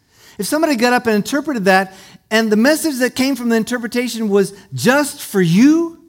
if 0.41 0.47
somebody 0.47 0.75
got 0.75 0.91
up 0.91 1.06
and 1.06 1.15
interpreted 1.15 1.65
that, 1.65 1.93
and 2.32 2.51
the 2.51 2.56
message 2.56 2.97
that 2.97 3.13
came 3.13 3.36
from 3.36 3.49
the 3.49 3.56
interpretation 3.56 4.27
was 4.27 4.58
just 4.73 5.21
for 5.21 5.39
you, 5.39 6.04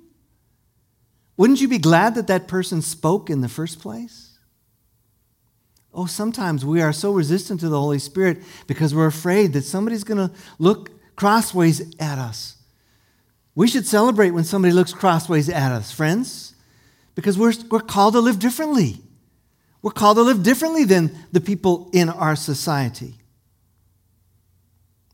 wouldn't 1.37 1.61
you 1.61 1.69
be 1.69 1.77
glad 1.77 2.15
that 2.15 2.29
that 2.29 2.49
person 2.49 2.81
spoke 2.81 3.29
in 3.29 3.43
the 3.43 3.49
first 3.49 3.79
place? 3.79 4.39
Oh, 5.93 6.07
sometimes 6.07 6.65
we 6.65 6.81
are 6.81 6.95
so 6.95 7.13
resistant 7.13 7.61
to 7.61 7.69
the 7.69 7.79
Holy 7.79 7.99
Spirit 7.99 8.39
because 8.67 8.95
we're 8.95 9.05
afraid 9.05 9.53
that 9.53 9.65
somebody's 9.65 10.03
going 10.03 10.31
to 10.31 10.35
look 10.59 11.15
crossways 11.15 11.95
at 12.01 12.17
us. 12.19 12.57
We 13.55 13.69
should 13.69 13.87
celebrate 13.87 14.31
when 14.31 14.45
somebody 14.45 14.73
looks 14.73 14.95
crossways 14.95 15.51
at 15.51 15.73
us, 15.73 15.93
friends, 15.93 16.55
because 17.15 17.37
we're, 17.37 17.53
we're 17.71 17.81
called 17.81 18.15
to 18.15 18.21
live 18.21 18.39
differently. 18.39 19.03
We're 19.83 19.91
called 19.91 20.17
to 20.17 20.23
live 20.23 20.43
differently 20.43 20.85
than 20.85 21.15
the 21.33 21.43
people 21.43 21.91
in 21.93 22.09
our 22.09 22.35
society. 22.35 23.19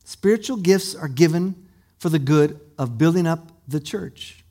Spiritual 0.09 0.57
gifts 0.57 0.95
are 0.95 1.07
given 1.07 1.53
for 1.99 2.09
the 2.09 2.17
good 2.17 2.59
of 2.79 2.97
building 2.97 3.27
up 3.27 3.51
the 3.67 3.79
church. 3.79 4.43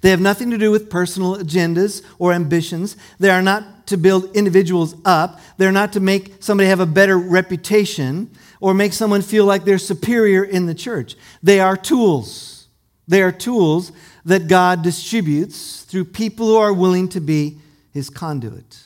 They 0.00 0.10
have 0.10 0.20
nothing 0.20 0.50
to 0.50 0.58
do 0.58 0.72
with 0.72 0.90
personal 0.90 1.36
agendas 1.36 2.02
or 2.18 2.32
ambitions. 2.32 2.96
They 3.20 3.30
are 3.30 3.40
not 3.40 3.86
to 3.86 3.96
build 3.96 4.34
individuals 4.34 4.96
up. 5.04 5.38
They're 5.58 5.70
not 5.70 5.92
to 5.92 6.00
make 6.00 6.42
somebody 6.42 6.68
have 6.70 6.80
a 6.80 6.86
better 6.86 7.16
reputation 7.16 8.32
or 8.60 8.74
make 8.74 8.94
someone 8.94 9.22
feel 9.22 9.44
like 9.44 9.62
they're 9.62 9.78
superior 9.78 10.42
in 10.42 10.66
the 10.66 10.74
church. 10.74 11.14
They 11.40 11.60
are 11.60 11.76
tools. 11.76 12.66
They 13.06 13.22
are 13.22 13.30
tools 13.30 13.92
that 14.24 14.48
God 14.48 14.82
distributes 14.82 15.82
through 15.82 16.06
people 16.06 16.48
who 16.48 16.56
are 16.56 16.72
willing 16.72 17.08
to 17.10 17.20
be 17.20 17.58
his 17.92 18.10
conduit. 18.10 18.82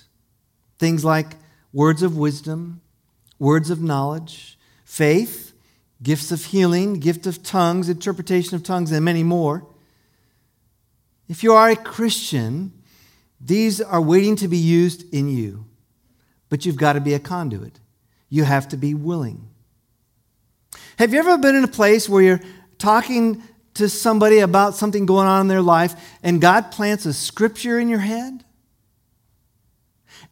Things 0.79 1.03
like 1.03 1.37
words 1.73 2.03
of 2.03 2.15
wisdom, 2.15 2.83
words 3.39 3.71
of 3.71 3.81
knowledge, 3.81 4.59
faith, 4.85 5.48
gifts 6.03 6.31
of 6.31 6.47
healing, 6.47 6.95
gift 6.95 7.27
of 7.27 7.43
tongues, 7.43 7.89
interpretation 7.89 8.55
of 8.55 8.63
tongues, 8.63 8.93
and 8.93 9.05
many 9.05 9.23
more. 9.23 9.67
If 11.29 11.43
you 11.43 11.53
are 11.53 11.71
a 11.71 11.77
Christian, 11.77 12.73
these 13.41 13.81
are 13.81 14.01
waiting 14.01 14.37
to 14.37 14.49
be 14.49 14.57
used 14.57 15.13
in 15.13 15.29
you. 15.29 15.67
But 16.49 16.65
you've 16.65 16.77
got 16.77 16.95
to 16.95 17.01
be 17.01 17.15
a 17.15 17.19
conduit. 17.19 17.79
You 18.31 18.45
have 18.45 18.69
to 18.69 18.77
be 18.77 18.95
willing. 18.95 19.49
Have 20.99 21.13
you 21.13 21.19
ever 21.19 21.39
been 21.39 21.55
in 21.55 21.65
a 21.65 21.69
place 21.69 22.09
where 22.09 22.23
you're 22.23 22.41
talking 22.79 23.43
to 23.75 23.89
somebody 23.89 24.41
about 24.41 24.75
something 24.75 25.07
going 25.07 25.29
on 25.29 25.43
in 25.43 25.49
their 25.49 25.63
life 25.63 25.95
and 26.23 26.41
God 26.41 26.73
plants 26.73 27.07
a 27.07 27.13
scripture 27.13 27.79
in 27.79 27.89
your 27.89 28.01
head? 28.01 28.45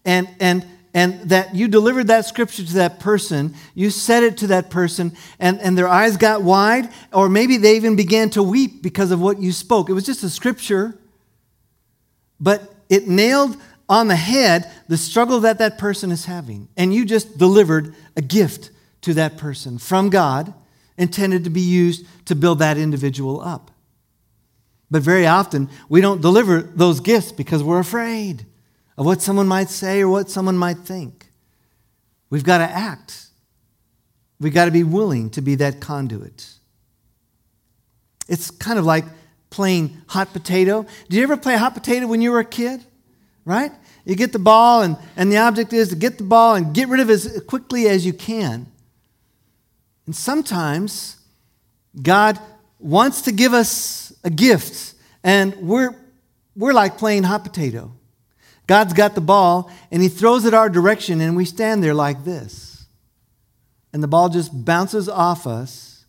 And, 0.04 0.28
and 0.40 0.66
and 0.96 1.20
that 1.28 1.54
you 1.54 1.68
delivered 1.68 2.06
that 2.06 2.24
scripture 2.24 2.64
to 2.64 2.72
that 2.72 3.00
person, 3.00 3.54
you 3.74 3.90
said 3.90 4.22
it 4.22 4.38
to 4.38 4.46
that 4.46 4.70
person, 4.70 5.14
and, 5.38 5.60
and 5.60 5.76
their 5.76 5.86
eyes 5.86 6.16
got 6.16 6.40
wide, 6.40 6.88
or 7.12 7.28
maybe 7.28 7.58
they 7.58 7.76
even 7.76 7.96
began 7.96 8.30
to 8.30 8.42
weep 8.42 8.82
because 8.82 9.10
of 9.10 9.20
what 9.20 9.38
you 9.38 9.52
spoke. 9.52 9.90
It 9.90 9.92
was 9.92 10.06
just 10.06 10.24
a 10.24 10.30
scripture, 10.30 10.96
but 12.40 12.74
it 12.88 13.06
nailed 13.06 13.58
on 13.90 14.08
the 14.08 14.16
head 14.16 14.72
the 14.88 14.96
struggle 14.96 15.40
that 15.40 15.58
that 15.58 15.76
person 15.76 16.10
is 16.10 16.24
having. 16.24 16.66
And 16.78 16.94
you 16.94 17.04
just 17.04 17.36
delivered 17.36 17.94
a 18.16 18.22
gift 18.22 18.70
to 19.02 19.12
that 19.14 19.36
person 19.36 19.76
from 19.76 20.08
God, 20.08 20.54
intended 20.96 21.44
to 21.44 21.50
be 21.50 21.60
used 21.60 22.06
to 22.24 22.34
build 22.34 22.60
that 22.60 22.78
individual 22.78 23.42
up. 23.42 23.70
But 24.90 25.02
very 25.02 25.26
often, 25.26 25.68
we 25.90 26.00
don't 26.00 26.22
deliver 26.22 26.62
those 26.62 27.00
gifts 27.00 27.32
because 27.32 27.62
we're 27.62 27.80
afraid 27.80 28.46
of 28.96 29.06
what 29.06 29.22
someone 29.22 29.46
might 29.46 29.68
say 29.68 30.00
or 30.00 30.08
what 30.08 30.30
someone 30.30 30.56
might 30.56 30.78
think. 30.78 31.26
We've 32.30 32.44
got 32.44 32.58
to 32.58 32.64
act. 32.64 33.26
We've 34.40 34.54
got 34.54 34.66
to 34.66 34.70
be 34.70 34.82
willing 34.82 35.30
to 35.30 35.40
be 35.40 35.54
that 35.56 35.80
conduit. 35.80 36.46
It's 38.28 38.50
kind 38.50 38.78
of 38.78 38.84
like 38.84 39.04
playing 39.50 39.96
hot 40.08 40.32
potato. 40.32 40.86
Did 41.08 41.16
you 41.16 41.22
ever 41.22 41.36
play 41.36 41.56
hot 41.56 41.74
potato 41.74 42.06
when 42.06 42.20
you 42.20 42.32
were 42.32 42.40
a 42.40 42.44
kid? 42.44 42.84
Right? 43.44 43.72
You 44.04 44.16
get 44.16 44.32
the 44.32 44.38
ball, 44.38 44.82
and, 44.82 44.96
and 45.16 45.30
the 45.32 45.38
object 45.38 45.72
is 45.72 45.88
to 45.90 45.96
get 45.96 46.18
the 46.18 46.24
ball 46.24 46.54
and 46.54 46.74
get 46.74 46.88
rid 46.88 47.00
of 47.00 47.10
it 47.10 47.12
as 47.12 47.42
quickly 47.46 47.88
as 47.88 48.04
you 48.04 48.12
can. 48.12 48.66
And 50.06 50.14
sometimes 50.14 51.16
God 52.00 52.38
wants 52.78 53.22
to 53.22 53.32
give 53.32 53.52
us 53.52 54.12
a 54.22 54.30
gift, 54.30 54.94
and 55.24 55.54
we're, 55.56 55.94
we're 56.54 56.72
like 56.72 56.98
playing 56.98 57.22
hot 57.22 57.42
potato. 57.42 57.92
God's 58.66 58.92
got 58.92 59.14
the 59.14 59.20
ball, 59.20 59.70
and 59.90 60.02
He 60.02 60.08
throws 60.08 60.44
it 60.44 60.54
our 60.54 60.68
direction, 60.68 61.20
and 61.20 61.36
we 61.36 61.44
stand 61.44 61.82
there 61.82 61.94
like 61.94 62.24
this. 62.24 62.86
And 63.92 64.02
the 64.02 64.08
ball 64.08 64.28
just 64.28 64.64
bounces 64.64 65.08
off 65.08 65.46
us. 65.46 66.04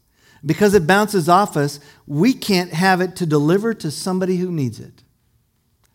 Because 0.46 0.74
it 0.74 0.86
bounces 0.86 1.28
off 1.28 1.58
us, 1.58 1.80
we 2.06 2.34
can't 2.34 2.72
have 2.72 3.02
it 3.02 3.15
to 3.17 3.26
deliver 3.26 3.74
to 3.74 3.89
somebody 3.89 4.38
who 4.38 4.52
needs 4.52 4.80
it 4.80 5.04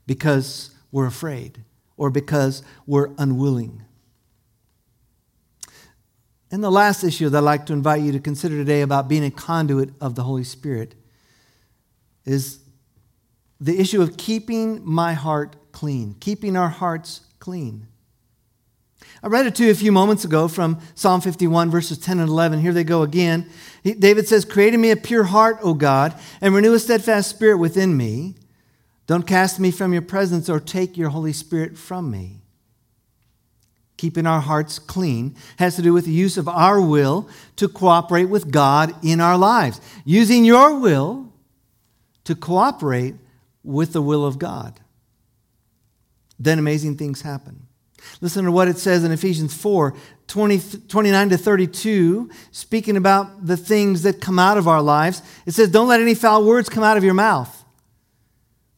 because 0.06 0.70
we're 0.90 1.06
afraid 1.06 1.62
or 1.96 2.10
because 2.10 2.62
we're 2.86 3.10
unwilling. 3.18 3.82
And 6.50 6.62
the 6.62 6.70
last 6.70 7.02
issue 7.02 7.28
that 7.30 7.38
I'd 7.38 7.40
like 7.40 7.66
to 7.66 7.72
invite 7.72 8.02
you 8.02 8.12
to 8.12 8.20
consider 8.20 8.56
today 8.56 8.82
about 8.82 9.08
being 9.08 9.24
a 9.24 9.30
conduit 9.30 9.90
of 10.00 10.16
the 10.16 10.24
Holy 10.24 10.44
Spirit 10.44 10.94
is 12.24 12.58
the 13.62 13.78
issue 13.78 14.02
of 14.02 14.16
keeping 14.16 14.80
my 14.84 15.12
heart 15.14 15.54
clean, 15.70 16.16
keeping 16.18 16.56
our 16.56 16.68
hearts 16.68 17.20
clean. 17.38 17.86
I 19.22 19.28
read 19.28 19.46
it 19.46 19.54
to 19.56 19.64
you 19.64 19.70
a 19.70 19.74
few 19.74 19.92
moments 19.92 20.24
ago 20.24 20.48
from 20.48 20.80
Psalm 20.96 21.20
51, 21.20 21.70
verses 21.70 21.96
10 21.98 22.18
and 22.18 22.28
11. 22.28 22.60
Here 22.60 22.72
they 22.72 22.82
go 22.82 23.02
again. 23.02 23.48
David 23.84 24.26
says, 24.26 24.44
Create 24.44 24.74
in 24.74 24.80
me 24.80 24.90
a 24.90 24.96
pure 24.96 25.24
heart, 25.24 25.58
O 25.62 25.74
God, 25.74 26.18
and 26.40 26.54
renew 26.54 26.74
a 26.74 26.80
steadfast 26.80 27.30
spirit 27.30 27.58
within 27.58 27.96
me. 27.96 28.34
Don't 29.06 29.26
cast 29.26 29.60
me 29.60 29.70
from 29.70 29.92
your 29.92 30.02
presence 30.02 30.48
or 30.48 30.58
take 30.58 30.96
your 30.96 31.10
Holy 31.10 31.32
Spirit 31.32 31.78
from 31.78 32.10
me 32.10 32.42
keeping 34.02 34.26
our 34.26 34.40
hearts 34.40 34.80
clean, 34.80 35.32
has 35.58 35.76
to 35.76 35.82
do 35.82 35.92
with 35.92 36.04
the 36.06 36.10
use 36.10 36.36
of 36.36 36.48
our 36.48 36.80
will 36.80 37.28
to 37.54 37.68
cooperate 37.68 38.24
with 38.24 38.50
God 38.50 38.92
in 39.00 39.20
our 39.20 39.38
lives. 39.38 39.80
Using 40.04 40.44
your 40.44 40.76
will 40.76 41.32
to 42.24 42.34
cooperate 42.34 43.14
with 43.64 43.92
the 43.92 44.02
will 44.02 44.26
of 44.26 44.38
God. 44.38 44.80
Then 46.38 46.58
amazing 46.58 46.96
things 46.96 47.22
happen. 47.22 47.66
Listen 48.20 48.44
to 48.44 48.52
what 48.52 48.68
it 48.68 48.78
says 48.78 49.04
in 49.04 49.12
Ephesians 49.12 49.54
4 49.54 49.94
20, 50.26 50.60
29 50.88 51.28
to 51.28 51.36
32, 51.36 52.30
speaking 52.50 52.96
about 52.96 53.46
the 53.46 53.56
things 53.56 54.02
that 54.02 54.20
come 54.20 54.38
out 54.38 54.56
of 54.56 54.66
our 54.66 54.80
lives. 54.80 55.22
It 55.46 55.52
says, 55.52 55.70
Don't 55.70 55.88
let 55.88 56.00
any 56.00 56.14
foul 56.14 56.44
words 56.44 56.68
come 56.68 56.82
out 56.82 56.96
of 56.96 57.04
your 57.04 57.14
mouth 57.14 57.62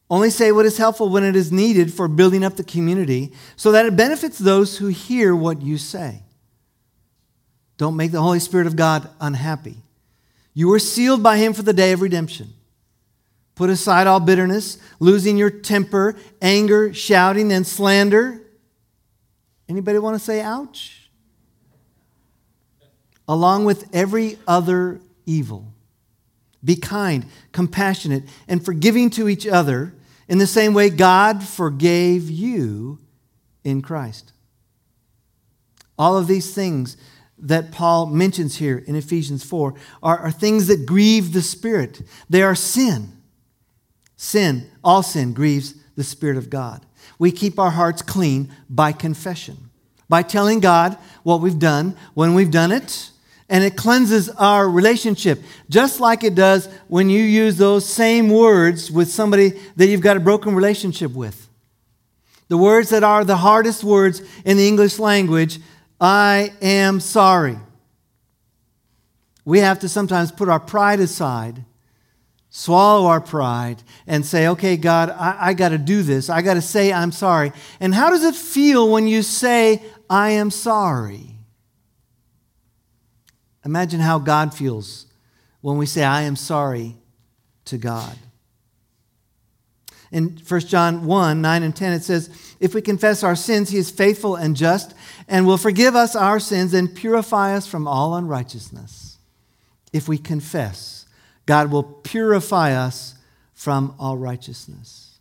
only 0.09 0.29
say 0.29 0.51
what 0.51 0.65
is 0.65 0.77
helpful 0.77 1.09
when 1.09 1.23
it 1.23 1.35
is 1.35 1.51
needed 1.51 1.91
for 1.91 2.07
building 2.07 2.43
up 2.43 2.55
the 2.55 2.63
community 2.63 3.31
so 3.55 3.71
that 3.71 3.85
it 3.85 3.95
benefits 3.95 4.37
those 4.37 4.77
who 4.77 4.87
hear 4.87 5.35
what 5.35 5.61
you 5.61 5.77
say. 5.77 6.21
Don't 7.77 7.95
make 7.95 8.11
the 8.11 8.21
Holy 8.21 8.39
Spirit 8.39 8.67
of 8.67 8.75
God 8.75 9.09
unhappy. 9.19 9.77
You 10.53 10.69
were 10.69 10.79
sealed 10.79 11.23
by 11.23 11.37
Him 11.37 11.53
for 11.53 11.63
the 11.63 11.73
day 11.73 11.91
of 11.91 12.01
redemption. 12.01 12.53
Put 13.55 13.69
aside 13.69 14.05
all 14.05 14.19
bitterness, 14.19 14.77
losing 14.99 15.37
your 15.37 15.49
temper, 15.49 16.15
anger, 16.41 16.93
shouting, 16.93 17.51
and 17.53 17.65
slander. 17.65 18.41
Anybody 19.69 19.97
want 19.97 20.17
to 20.17 20.23
say 20.23 20.41
ouch? 20.41 21.09
Along 23.27 23.65
with 23.65 23.89
every 23.95 24.37
other 24.45 24.99
evil. 25.25 25.73
Be 26.63 26.75
kind, 26.75 27.25
compassionate, 27.53 28.23
and 28.47 28.63
forgiving 28.63 29.09
to 29.11 29.29
each 29.29 29.47
other 29.47 29.93
in 30.27 30.37
the 30.37 30.47
same 30.47 30.73
way 30.73 30.89
God 30.89 31.43
forgave 31.43 32.29
you 32.29 32.99
in 33.63 33.81
Christ. 33.81 34.33
All 35.97 36.17
of 36.17 36.27
these 36.27 36.53
things 36.53 36.97
that 37.37 37.71
Paul 37.71 38.07
mentions 38.07 38.57
here 38.57 38.77
in 38.77 38.95
Ephesians 38.95 39.43
4 39.43 39.73
are, 40.03 40.19
are 40.19 40.31
things 40.31 40.67
that 40.67 40.85
grieve 40.85 41.33
the 41.33 41.41
Spirit. 41.41 42.01
They 42.29 42.41
are 42.41 42.55
sin. 42.55 43.14
Sin, 44.17 44.69
all 44.83 45.03
sin, 45.03 45.33
grieves 45.33 45.75
the 45.95 46.03
Spirit 46.03 46.37
of 46.37 46.49
God. 46.49 46.85
We 47.19 47.31
keep 47.31 47.59
our 47.59 47.71
hearts 47.71 48.01
clean 48.01 48.51
by 48.69 48.91
confession, 48.91 49.69
by 50.09 50.23
telling 50.23 50.59
God 50.59 50.97
what 51.23 51.41
we've 51.41 51.59
done, 51.59 51.95
when 52.13 52.33
we've 52.33 52.51
done 52.51 52.71
it, 52.71 53.11
and 53.47 53.63
it 53.63 53.77
cleanses 53.77 54.29
our 54.29 54.67
relationship, 54.67 55.41
just 55.69 55.99
like 55.99 56.23
it 56.23 56.35
does 56.35 56.67
when 56.87 57.09
you 57.09 57.21
use 57.21 57.57
those 57.57 57.87
same 57.87 58.29
words 58.29 58.91
with 58.91 59.09
somebody 59.09 59.53
that 59.75 59.87
you've 59.87 60.01
got 60.01 60.17
a 60.17 60.21
broken 60.21 60.55
relationship 60.55 61.11
with. 61.11 61.47
The 62.47 62.57
words 62.57 62.89
that 62.89 63.03
are 63.03 63.23
the 63.23 63.37
hardest 63.37 63.83
words 63.83 64.21
in 64.43 64.57
the 64.57 64.67
English 64.67 64.99
language 64.99 65.59
I 65.99 66.51
am 66.61 66.99
sorry. 66.99 67.57
We 69.45 69.59
have 69.59 69.79
to 69.79 69.89
sometimes 69.89 70.31
put 70.31 70.49
our 70.49 70.59
pride 70.59 70.99
aside, 70.99 71.63
swallow 72.57 73.07
our 73.07 73.19
pride, 73.19 73.83
and 74.07 74.25
say, 74.25 74.47
okay, 74.47 74.77
God, 74.77 75.09
I, 75.09 75.47
I 75.47 75.53
got 75.53 75.69
to 75.69 75.77
do 75.77 76.03
this. 76.03 76.29
I 76.29 76.41
got 76.41 76.53
to 76.53 76.61
say 76.61 76.93
I'm 76.93 77.11
sorry. 77.11 77.51
And 77.81 77.93
how 77.93 78.09
does 78.09 78.23
it 78.23 78.33
feel 78.33 78.89
when 78.89 79.09
you 79.09 79.23
say, 79.23 79.83
I 80.09 80.29
am 80.29 80.49
sorry? 80.49 81.35
Imagine 83.65 83.99
how 83.99 84.19
God 84.19 84.53
feels 84.53 85.05
when 85.59 85.77
we 85.77 85.85
say, 85.85 86.05
I 86.05 86.21
am 86.21 86.37
sorry 86.37 86.95
to 87.65 87.77
God. 87.77 88.17
In 90.09 90.39
1 90.47 90.59
John 90.61 91.05
1 91.05 91.41
9 91.41 91.63
and 91.63 91.75
10, 91.75 91.91
it 91.91 92.03
says, 92.05 92.29
If 92.61 92.73
we 92.73 92.81
confess 92.81 93.21
our 93.21 93.35
sins, 93.35 93.69
he 93.69 93.79
is 93.79 93.91
faithful 93.91 94.37
and 94.37 94.55
just 94.55 94.93
and 95.27 95.45
will 95.45 95.57
forgive 95.57 95.93
us 95.93 96.15
our 96.15 96.39
sins 96.39 96.73
and 96.73 96.95
purify 96.95 97.53
us 97.53 97.67
from 97.67 97.85
all 97.85 98.15
unrighteousness. 98.15 99.17
If 99.91 100.07
we 100.07 100.17
confess, 100.17 101.04
God 101.45 101.71
will 101.71 101.83
purify 101.83 102.73
us 102.73 103.15
from 103.53 103.95
all 103.99 104.17
righteousness. 104.17 105.17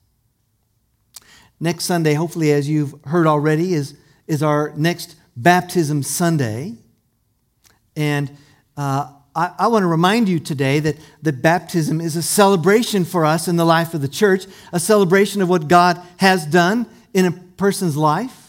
Next 1.61 1.85
Sunday, 1.85 2.15
hopefully, 2.15 2.53
as 2.53 2.69
you've 2.69 2.95
heard 3.05 3.27
already, 3.27 3.75
is, 3.75 3.97
is 4.27 4.43
our 4.43 4.73
next 4.77 5.17
baptism 5.37 6.03
Sunday. 6.03 6.75
And 7.97 8.31
uh, 8.77 9.13
I, 9.35 9.53
I 9.59 9.67
want 9.69 9.83
to 9.83 9.87
remind 9.87 10.29
you 10.29 10.41
today 10.41 10.81
that, 10.81 10.97
that 11.23 11.43
baptism 11.43 12.01
is 12.01 12.17
a 12.17 12.23
celebration 12.23 13.05
for 13.05 13.25
us 13.25 13.49
in 13.49 13.57
the 13.57 13.65
life 13.65 13.95
of 13.95 14.01
the 14.01 14.09
church, 14.09 14.47
a 14.73 14.81
celebration 14.81 15.43
of 15.43 15.49
what 15.49 15.69
God 15.69 16.01
has 16.19 16.45
done 16.47 16.87
in 17.13 17.27
a 17.27 17.33
person's 17.33 17.97
life. 17.97 18.41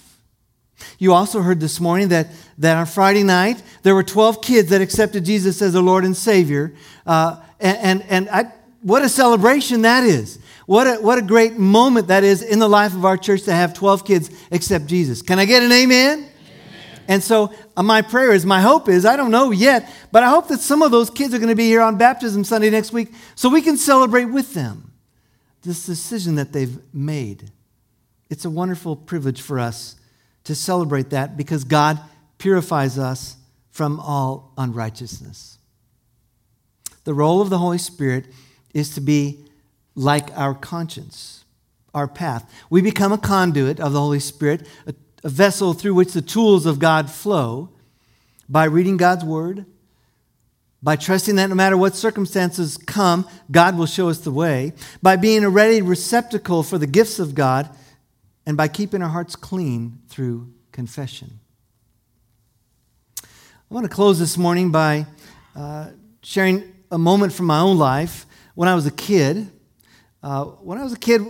You 0.99 1.13
also 1.13 1.41
heard 1.41 1.59
this 1.59 1.79
morning 1.79 2.09
that, 2.09 2.27
that 2.57 2.77
on 2.77 2.85
Friday 2.85 3.23
night, 3.23 3.61
there 3.83 3.95
were 3.95 4.03
12 4.03 4.41
kids 4.41 4.69
that 4.69 4.81
accepted 4.81 5.25
Jesus 5.25 5.61
as 5.61 5.73
their 5.73 5.81
Lord 5.81 6.03
and 6.05 6.15
Savior. 6.15 6.73
Uh, 7.05 7.41
and 7.60 7.78
and, 7.78 8.04
and 8.10 8.30
I, 8.30 8.52
what 8.82 9.02
a 9.02 9.10
celebration 9.10 9.82
that 9.82 10.04
is. 10.04 10.39
What 10.68 10.88
a, 10.88 10.96
what 11.02 11.18
a 11.18 11.22
great 11.22 11.58
moment 11.58 12.08
that 12.08 12.24
is 12.24 12.41
in 12.41 12.60
the 12.60 12.68
life 12.68 12.94
of 12.94 13.06
our 13.06 13.18
church 13.18 13.44
to 13.44 13.52
have 13.52 13.74
12 13.74 14.06
kids 14.06 14.30
accept 14.52 14.88
Jesus. 14.88 15.22
Can 15.22 15.39
I 15.39 15.46
get 15.46 15.63
an 15.63 15.72
amen? 15.72 16.30
And 17.08 17.24
so 17.24 17.54
uh, 17.78 17.84
my 17.84 18.02
prayer 18.02 18.32
is, 18.32 18.46
my 18.46 18.62
hope 18.62 18.89
is, 18.89 19.06
I 19.06 19.15
don't 19.15 19.32
know 19.32 19.52
yet, 19.52 19.91
but 20.12 20.24
I 20.24 20.30
hope 20.30 20.48
that 20.48 20.60
some 20.60 20.82
of 20.82 20.91
those 20.91 21.10
kids 21.10 21.34
are 21.34 21.38
going 21.38 21.50
to 21.50 21.56
be 21.56 21.65
here 21.65 21.82
on 21.82 21.98
Baptism 21.98 22.44
Sunday 22.44 22.70
next 22.70 22.91
week 22.91 23.13
so 23.36 23.50
we 23.50 23.62
can 23.62 23.78
celebrate 23.78 24.26
with 24.26 24.54
them 24.54 24.91
this 25.62 25.86
decision 25.86 26.36
that 26.36 26.52
they've 26.52 26.80
made. 26.94 27.52
It's 28.30 28.46
a 28.46 28.50
wonderful 28.50 28.96
privilege 28.96 29.41
for 29.41 29.60
us 29.60 29.96
to 30.46 30.56
celebrate 30.56 31.12
that 31.12 31.38
because 31.38 31.63
God 31.63 32.00
purifies 32.38 32.98
us 32.98 33.36
from 33.72 34.00
all 34.00 34.54
unrighteousness. 34.58 35.55
The 37.06 37.13
role 37.13 37.41
of 37.41 37.50
the 37.50 37.58
Holy 37.58 37.78
Spirit 37.78 38.28
is 38.74 38.94
to 38.96 39.02
be 39.02 39.46
like 39.96 40.38
our 40.38 40.54
conscience, 40.54 41.46
our 41.94 42.08
path. 42.08 42.52
We 42.70 42.82
become 42.82 43.13
a 43.13 43.18
conduit 43.18 43.80
of 43.80 43.94
the 43.94 44.00
Holy 44.02 44.20
Spirit, 44.20 44.68
a 44.86 44.94
a 45.26 45.30
vessel 45.30 45.74
through 45.74 45.96
which 45.96 46.13
the 46.13 46.22
tools 46.22 46.68
of 46.68 46.78
God 46.78 47.10
flow 47.10 47.70
by 48.48 48.65
reading 48.65 48.96
God's 48.96 49.26
word, 49.26 49.65
by 50.84 50.96
trusting 50.96 51.36
that 51.38 51.50
no 51.50 51.56
matter 51.56 51.76
what 51.76 51.96
circumstances 51.96 52.78
come, 52.78 53.28
God 53.50 53.76
will 53.76 53.88
show 53.88 54.08
us 54.08 54.20
the 54.20 54.32
way, 54.32 54.74
by 55.02 55.15
being 55.15 55.44
a 55.44 55.50
ready 55.50 55.82
receptacle 55.82 56.62
for 56.62 56.78
the 56.78 56.86
gifts 56.86 57.18
of 57.18 57.34
God, 57.34 57.68
and 58.46 58.56
by 58.56 58.68
keeping 58.68 59.02
our 59.02 59.10
hearts 59.10 59.36
clean 59.36 59.98
through 60.10 60.54
confession. 60.72 61.39
I 63.24 63.74
want 63.74 63.86
to 63.86 63.89
close 63.89 64.20
this 64.20 64.38
morning 64.38 64.70
by 64.70 65.08
uh, 65.56 65.88
sharing 66.22 66.72
a 66.91 66.98
moment 66.98 67.34
from 67.34 67.45
my 67.45 67.60
own 67.60 67.78
life. 67.78 68.26
When 68.56 68.69
I 68.69 68.76
was 68.76 68.86
a 68.86 68.91
kid, 68.91 69.52
Uh, 70.26 70.45
when 70.65 70.80
I 70.80 70.84
was 70.84 70.93
a 70.93 70.98
kid, 70.98 71.21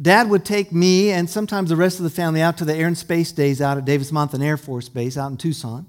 Dad 0.00 0.30
would 0.30 0.42
take 0.42 0.72
me 0.72 1.12
and 1.12 1.28
sometimes 1.28 1.68
the 1.68 1.76
rest 1.76 2.00
of 2.00 2.04
the 2.04 2.14
family 2.22 2.40
out 2.40 2.56
to 2.56 2.64
the 2.64 2.74
Air 2.74 2.86
and 2.86 2.96
Space 2.96 3.30
Days 3.30 3.60
out 3.60 3.76
at 3.76 3.84
Davis 3.84 4.10
Monthan 4.10 4.42
Air 4.42 4.56
Force 4.56 4.88
Base 4.88 5.18
out 5.20 5.30
in 5.30 5.36
Tucson. 5.36 5.84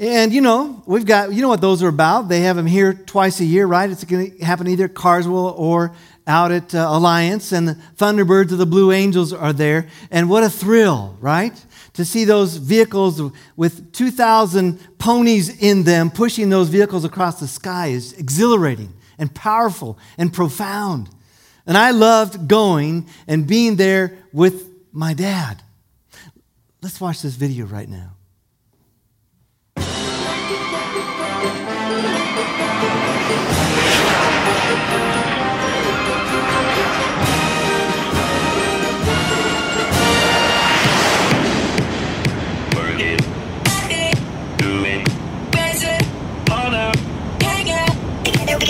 And 0.00 0.32
you 0.32 0.40
know, 0.40 0.82
we've 0.86 1.04
got, 1.04 1.30
you 1.34 1.42
know 1.42 1.50
what 1.50 1.60
those 1.60 1.82
are 1.82 1.88
about. 1.88 2.28
They 2.28 2.40
have 2.40 2.56
them 2.56 2.66
here 2.66 2.94
twice 2.94 3.38
a 3.40 3.44
year, 3.44 3.66
right? 3.66 3.90
It's 3.90 4.04
going 4.04 4.30
to 4.30 4.44
happen 4.44 4.66
either 4.66 4.86
at 4.86 4.94
Carswell 4.94 5.52
or 5.58 5.92
out 6.26 6.52
at 6.52 6.74
uh, 6.74 6.86
Alliance. 6.88 7.52
And 7.52 7.68
the 7.68 7.76
Thunderbirds 7.96 8.52
of 8.52 8.58
the 8.58 8.66
Blue 8.66 8.90
Angels 8.90 9.32
are 9.34 9.52
there. 9.52 9.88
And 10.10 10.30
what 10.30 10.42
a 10.42 10.48
thrill, 10.48 11.18
right? 11.20 11.52
To 11.98 12.04
see 12.04 12.24
those 12.24 12.58
vehicles 12.58 13.20
with 13.56 13.92
2,000 13.92 14.78
ponies 14.98 15.60
in 15.60 15.82
them 15.82 16.12
pushing 16.12 16.48
those 16.48 16.68
vehicles 16.68 17.04
across 17.04 17.40
the 17.40 17.48
sky 17.48 17.88
is 17.88 18.12
exhilarating 18.12 18.94
and 19.18 19.34
powerful 19.34 19.98
and 20.16 20.32
profound. 20.32 21.10
And 21.66 21.76
I 21.76 21.90
loved 21.90 22.46
going 22.46 23.08
and 23.26 23.48
being 23.48 23.74
there 23.74 24.16
with 24.32 24.70
my 24.92 25.12
dad. 25.12 25.60
Let's 26.82 27.00
watch 27.00 27.20
this 27.22 27.34
video 27.34 27.66
right 27.66 27.88
now. 27.88 28.17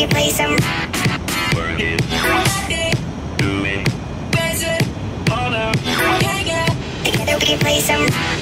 Play 0.07 0.31
some. 0.31 0.53
Work 0.53 1.81
it. 1.81 2.01
Do 3.39 3.65
it. 3.65 3.89
Harder. 5.29 5.73
Together 7.05 7.35
we 7.41 7.47
can 7.47 7.59
play 7.59 7.81
some. 7.81 8.38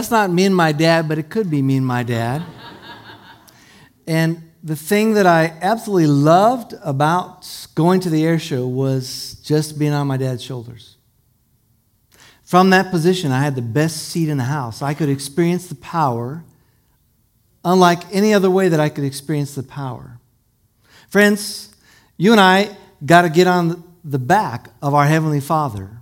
That's 0.00 0.10
not 0.10 0.30
me 0.30 0.46
and 0.46 0.56
my 0.56 0.72
dad, 0.72 1.10
but 1.10 1.18
it 1.18 1.28
could 1.28 1.50
be 1.50 1.60
me 1.60 1.76
and 1.76 1.86
my 1.86 2.02
dad. 2.02 2.42
And 4.06 4.50
the 4.64 4.74
thing 4.74 5.12
that 5.12 5.26
I 5.26 5.54
absolutely 5.60 6.06
loved 6.06 6.74
about 6.82 7.46
going 7.74 8.00
to 8.00 8.08
the 8.08 8.24
air 8.24 8.38
show 8.38 8.66
was 8.66 9.34
just 9.44 9.78
being 9.78 9.92
on 9.92 10.06
my 10.06 10.16
dad's 10.16 10.42
shoulders. 10.42 10.96
From 12.44 12.70
that 12.70 12.90
position, 12.90 13.30
I 13.30 13.42
had 13.42 13.54
the 13.54 13.60
best 13.60 14.08
seat 14.08 14.30
in 14.30 14.38
the 14.38 14.44
house. 14.44 14.80
I 14.80 14.94
could 14.94 15.10
experience 15.10 15.66
the 15.66 15.74
power 15.74 16.44
unlike 17.62 18.00
any 18.10 18.32
other 18.32 18.50
way 18.50 18.70
that 18.70 18.80
I 18.80 18.88
could 18.88 19.04
experience 19.04 19.54
the 19.54 19.62
power. 19.62 20.18
Friends, 21.10 21.74
you 22.16 22.32
and 22.32 22.40
I 22.40 22.74
got 23.04 23.22
to 23.22 23.28
get 23.28 23.46
on 23.46 23.84
the 24.02 24.18
back 24.18 24.70
of 24.80 24.94
our 24.94 25.04
Heavenly 25.04 25.40
Father 25.40 25.99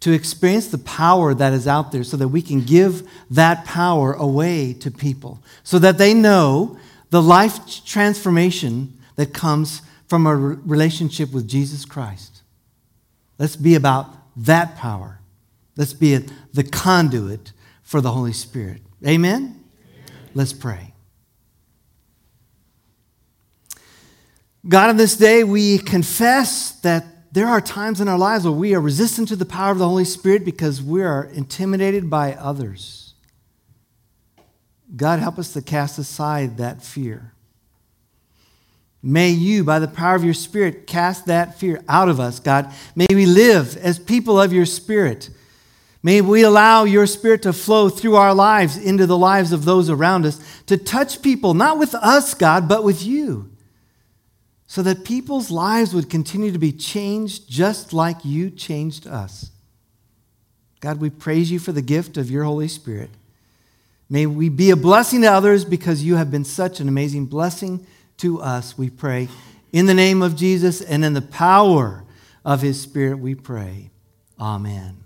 to 0.00 0.12
experience 0.12 0.68
the 0.68 0.78
power 0.78 1.34
that 1.34 1.52
is 1.52 1.66
out 1.66 1.90
there 1.92 2.04
so 2.04 2.16
that 2.16 2.28
we 2.28 2.40
can 2.40 2.60
give 2.60 3.08
that 3.30 3.64
power 3.64 4.12
away 4.12 4.72
to 4.72 4.90
people 4.90 5.42
so 5.62 5.78
that 5.78 5.98
they 5.98 6.14
know 6.14 6.78
the 7.10 7.22
life 7.22 7.84
transformation 7.84 8.96
that 9.16 9.32
comes 9.32 9.82
from 10.06 10.26
a 10.26 10.34
relationship 10.34 11.32
with 11.32 11.48
Jesus 11.48 11.84
Christ. 11.84 12.42
Let's 13.38 13.56
be 13.56 13.74
about 13.74 14.14
that 14.36 14.76
power. 14.76 15.20
Let's 15.76 15.92
be 15.92 16.16
the 16.52 16.64
conduit 16.64 17.52
for 17.82 18.00
the 18.00 18.10
Holy 18.12 18.32
Spirit. 18.32 18.82
Amen? 19.06 19.34
Amen? 19.34 19.64
Let's 20.34 20.52
pray. 20.52 20.92
God, 24.68 24.90
in 24.90 24.96
this 24.96 25.16
day, 25.16 25.44
we 25.44 25.78
confess 25.78 26.72
that 26.80 27.04
there 27.32 27.46
are 27.46 27.60
times 27.60 28.00
in 28.00 28.08
our 28.08 28.18
lives 28.18 28.44
where 28.44 28.52
we 28.52 28.74
are 28.74 28.80
resistant 28.80 29.28
to 29.28 29.36
the 29.36 29.44
power 29.44 29.72
of 29.72 29.78
the 29.78 29.88
Holy 29.88 30.04
Spirit 30.04 30.44
because 30.44 30.82
we 30.82 31.02
are 31.02 31.24
intimidated 31.24 32.08
by 32.08 32.34
others. 32.34 33.14
God, 34.96 35.18
help 35.20 35.38
us 35.38 35.52
to 35.52 35.62
cast 35.62 35.98
aside 35.98 36.56
that 36.56 36.82
fear. 36.82 37.34
May 39.02 39.30
you, 39.30 39.62
by 39.62 39.78
the 39.78 39.88
power 39.88 40.16
of 40.16 40.24
your 40.24 40.34
Spirit, 40.34 40.86
cast 40.86 41.26
that 41.26 41.58
fear 41.58 41.82
out 41.88 42.08
of 42.08 42.18
us, 42.18 42.40
God. 42.40 42.72
May 42.96 43.06
we 43.10 43.26
live 43.26 43.76
as 43.76 43.98
people 43.98 44.40
of 44.40 44.52
your 44.52 44.66
Spirit 44.66 45.30
May 46.02 46.20
we 46.20 46.42
allow 46.42 46.84
your 46.84 47.06
spirit 47.06 47.42
to 47.42 47.52
flow 47.52 47.88
through 47.88 48.14
our 48.14 48.32
lives 48.32 48.76
into 48.76 49.06
the 49.06 49.18
lives 49.18 49.52
of 49.52 49.64
those 49.64 49.90
around 49.90 50.26
us 50.26 50.40
to 50.66 50.76
touch 50.76 51.22
people, 51.22 51.54
not 51.54 51.78
with 51.78 51.94
us, 51.94 52.34
God, 52.34 52.68
but 52.68 52.84
with 52.84 53.04
you, 53.04 53.50
so 54.68 54.82
that 54.82 55.02
people's 55.02 55.50
lives 55.50 55.94
would 55.94 56.10
continue 56.10 56.52
to 56.52 56.58
be 56.58 56.72
changed 56.72 57.48
just 57.48 57.94
like 57.94 58.22
you 58.22 58.50
changed 58.50 59.06
us. 59.06 59.50
God, 60.80 61.00
we 61.00 61.08
praise 61.08 61.50
you 61.50 61.58
for 61.58 61.72
the 61.72 61.82
gift 61.82 62.18
of 62.18 62.30
your 62.30 62.44
Holy 62.44 62.68
Spirit. 62.68 63.08
May 64.10 64.26
we 64.26 64.50
be 64.50 64.70
a 64.70 64.76
blessing 64.76 65.22
to 65.22 65.26
others 65.26 65.64
because 65.64 66.04
you 66.04 66.16
have 66.16 66.30
been 66.30 66.44
such 66.44 66.80
an 66.80 66.88
amazing 66.88 67.26
blessing 67.26 67.84
to 68.18 68.42
us, 68.42 68.76
we 68.76 68.90
pray. 68.90 69.28
In 69.72 69.86
the 69.86 69.94
name 69.94 70.20
of 70.20 70.36
Jesus 70.36 70.82
and 70.82 71.02
in 71.02 71.14
the 71.14 71.22
power 71.22 72.04
of 72.44 72.60
his 72.60 72.78
Spirit, 72.80 73.18
we 73.18 73.34
pray. 73.34 73.90
Amen. 74.38 74.98